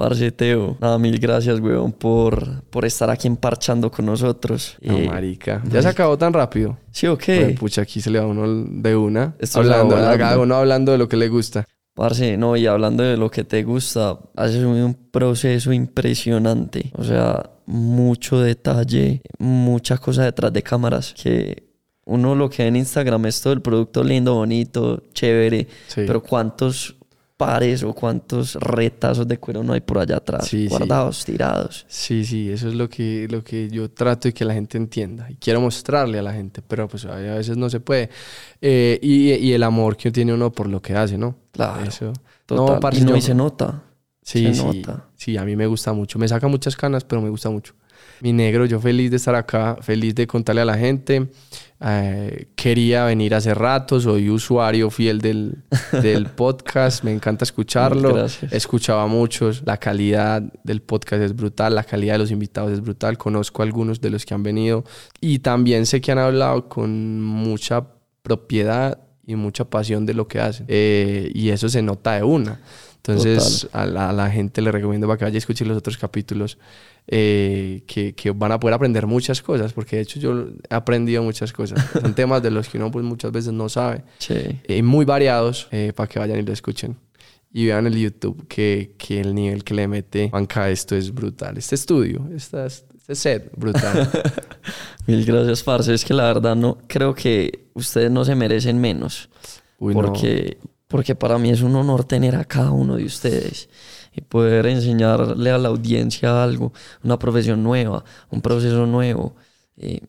[0.00, 0.78] Parce, Teo.
[0.80, 4.78] Nada, mil gracias, weón, por, por estar aquí emparchando con nosotros.
[4.80, 5.62] No, Eh, marica.
[5.70, 6.78] Ya se acabó tan rápido.
[6.90, 9.34] ¿Sí o Pues, pucha, aquí se le va uno de una.
[9.38, 11.66] Esto se hablando, acá uno hablando de lo que le gusta.
[11.92, 16.90] Parce, no, y hablando de lo que te gusta, haces un proceso impresionante.
[16.96, 21.64] O sea, mucho detalle, mucha cosa detrás de cámaras que
[22.06, 26.02] uno lo que ve en Instagram es todo el producto lindo, bonito, chévere, Sí.
[26.06, 26.96] pero cuántos
[27.40, 30.68] pares o cuántos retazos de cuero no hay por allá atrás, Sí, sí.
[30.68, 31.86] guardados, tirados.
[31.88, 35.30] Sí, sí, eso es lo que, lo que yo trato y que la gente entienda.
[35.30, 38.10] Y quiero mostrarle a la gente, pero pues a veces no se puede.
[38.60, 41.34] Eh, y, y el amor que tiene uno por lo que hace, ¿no?
[41.52, 41.82] Claro.
[41.82, 42.12] Eso.
[42.44, 42.74] Total.
[42.74, 43.84] No, parce, y no, yo- y se nota.
[44.22, 45.06] Sí, Se sí, nota.
[45.16, 46.18] sí, a mí me gusta mucho.
[46.18, 47.74] Me saca muchas canas, pero me gusta mucho.
[48.22, 51.28] Mi negro, yo feliz de estar acá, feliz de contarle a la gente.
[51.82, 55.64] Eh, quería venir hace rato, soy usuario fiel del,
[56.02, 58.12] del podcast, me encanta escucharlo.
[58.14, 58.52] Gracias.
[58.52, 63.16] Escuchaba muchos, la calidad del podcast es brutal, la calidad de los invitados es brutal.
[63.16, 64.84] Conozco a algunos de los que han venido
[65.20, 67.86] y también sé que han hablado con mucha
[68.22, 70.66] propiedad y mucha pasión de lo que hacen.
[70.68, 72.60] Eh, y eso se nota de una.
[72.96, 75.96] Entonces, a la, a la gente le recomiendo para que vaya a escuchar los otros
[75.96, 76.58] capítulos,
[77.12, 81.22] eh, que, que van a poder aprender muchas cosas, porque de hecho yo he aprendido
[81.24, 81.84] muchas cosas.
[82.00, 84.34] Son temas de los que uno pues, muchas veces no sabe, Sí.
[84.62, 86.96] eh, muy variados, eh, para que vayan y lo escuchen.
[87.52, 91.12] Y vean el YouTube que, que el nivel que le mete Juanca a esto es
[91.12, 91.58] brutal.
[91.58, 94.08] Este estudio, esta, este set, brutal.
[95.08, 95.92] Mil gracias, parce.
[95.92, 99.28] Es que la verdad no creo que ustedes no se merecen menos.
[99.80, 100.00] Uy, no.
[100.00, 103.68] porque, porque para mí es un honor tener a cada uno de ustedes
[104.12, 106.72] y poder enseñarle a la audiencia algo,
[107.04, 109.34] una profesión nueva, un proceso nuevo.
[109.76, 110.00] Eh,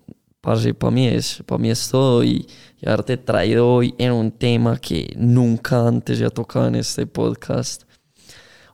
[0.41, 2.47] parce, para mí es, para mí es todo y,
[2.79, 7.05] y haberte traído hoy en un tema que nunca antes se ha tocado en este
[7.07, 7.83] podcast.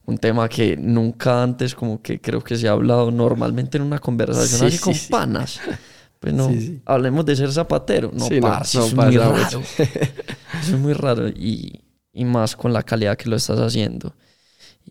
[0.06, 4.00] Un tema que nunca antes como que creo que se ha hablado normalmente en una
[4.00, 5.12] conversación Sí, así sí, con sí.
[5.12, 5.60] panas.
[6.20, 6.50] Pues no,
[6.86, 8.10] hablemos de ser zapatero.
[8.14, 9.36] No, Sí, no, parce, no eso es muy raro.
[9.36, 9.62] mucho.
[10.54, 11.82] Eso es muy raro y,
[12.14, 14.16] y más con la calidad que lo estás haciendo.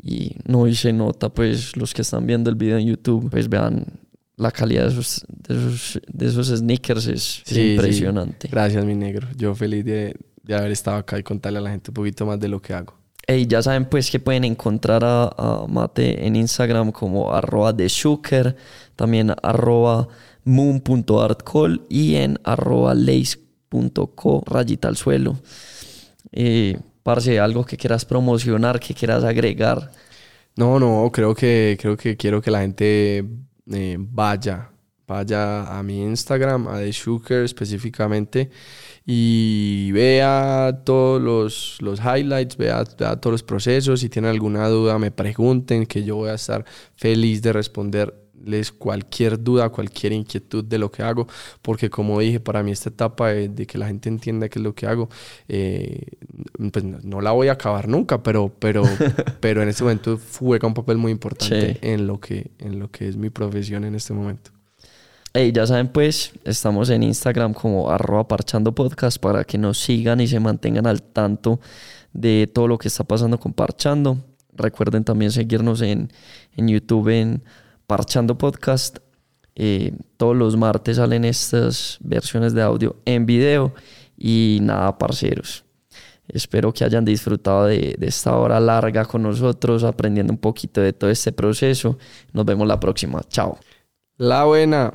[0.02, 3.48] Y no, y se nota, pues los que están viendo el video en YouTube, pues
[3.48, 3.85] vean
[4.36, 7.70] la calidad de esos, de esos, de esos sneakers, es, Sí, sí.
[7.73, 8.48] impresionante.
[8.48, 9.28] Gracias, mi negro.
[9.36, 12.39] Yo feliz de, de haber estado acá y contarle a la gente un poquito más
[12.39, 12.94] de lo que hago.
[13.28, 17.89] Y ya saben pues que pueden encontrar a, a Mate en Instagram como arroba de
[17.89, 18.55] Shuker,
[18.94, 20.06] también arroba
[20.44, 25.39] moon.artcall y en arroba lace.co rayita al suelo.
[26.32, 29.93] Eh, parce, algo que quieras promocionar, que quieras agregar.
[30.57, 33.24] No, no, creo que, creo que quiero que la gente
[33.73, 34.73] eh, vaya,
[35.07, 38.51] vaya a mi Instagram, a The Sugar específicamente,
[39.05, 44.01] y vea todos los, los highlights, vea, vea, todos los procesos.
[44.01, 46.65] Si tienen alguna duda, me pregunten, que yo voy a estar
[46.97, 47.53] feliz de
[48.37, 51.27] responderles cualquier duda, cualquier inquietud de lo que hago,
[51.63, 54.75] porque como dije, para mí esta etapa de, que la gente entienda qué es lo
[54.75, 55.09] que hago,
[55.49, 56.03] eh,
[56.73, 58.83] pues no, la voy a acabar nunca, pero, pero,
[59.41, 63.09] pero en este momento juega un papel muy importante en, lo que, en lo que
[63.09, 64.51] es mi profesión en este momento.
[65.33, 70.21] Hey, ya saben pues, estamos en Instagram como arroba parchando podcast para que nos sigan
[70.21, 71.61] y se mantengan al tanto
[72.15, 74.17] de todo lo que está pasando con Parchando.
[74.55, 76.11] Recuerden también seguirnos en,
[76.57, 77.43] en YouTube en
[77.87, 78.99] Parchando Podcast.
[79.55, 83.75] Eh, todos los martes salen estas versiones de audio en video.
[84.17, 85.65] Y nada, parceros.
[86.29, 90.93] Espero que hayan disfrutado de, de esta hora larga con nosotros, aprendiendo un poquito de
[90.93, 91.99] todo este proceso.
[92.33, 93.23] Nos vemos la próxima.
[93.29, 93.59] Chao.
[94.17, 94.93] La buena.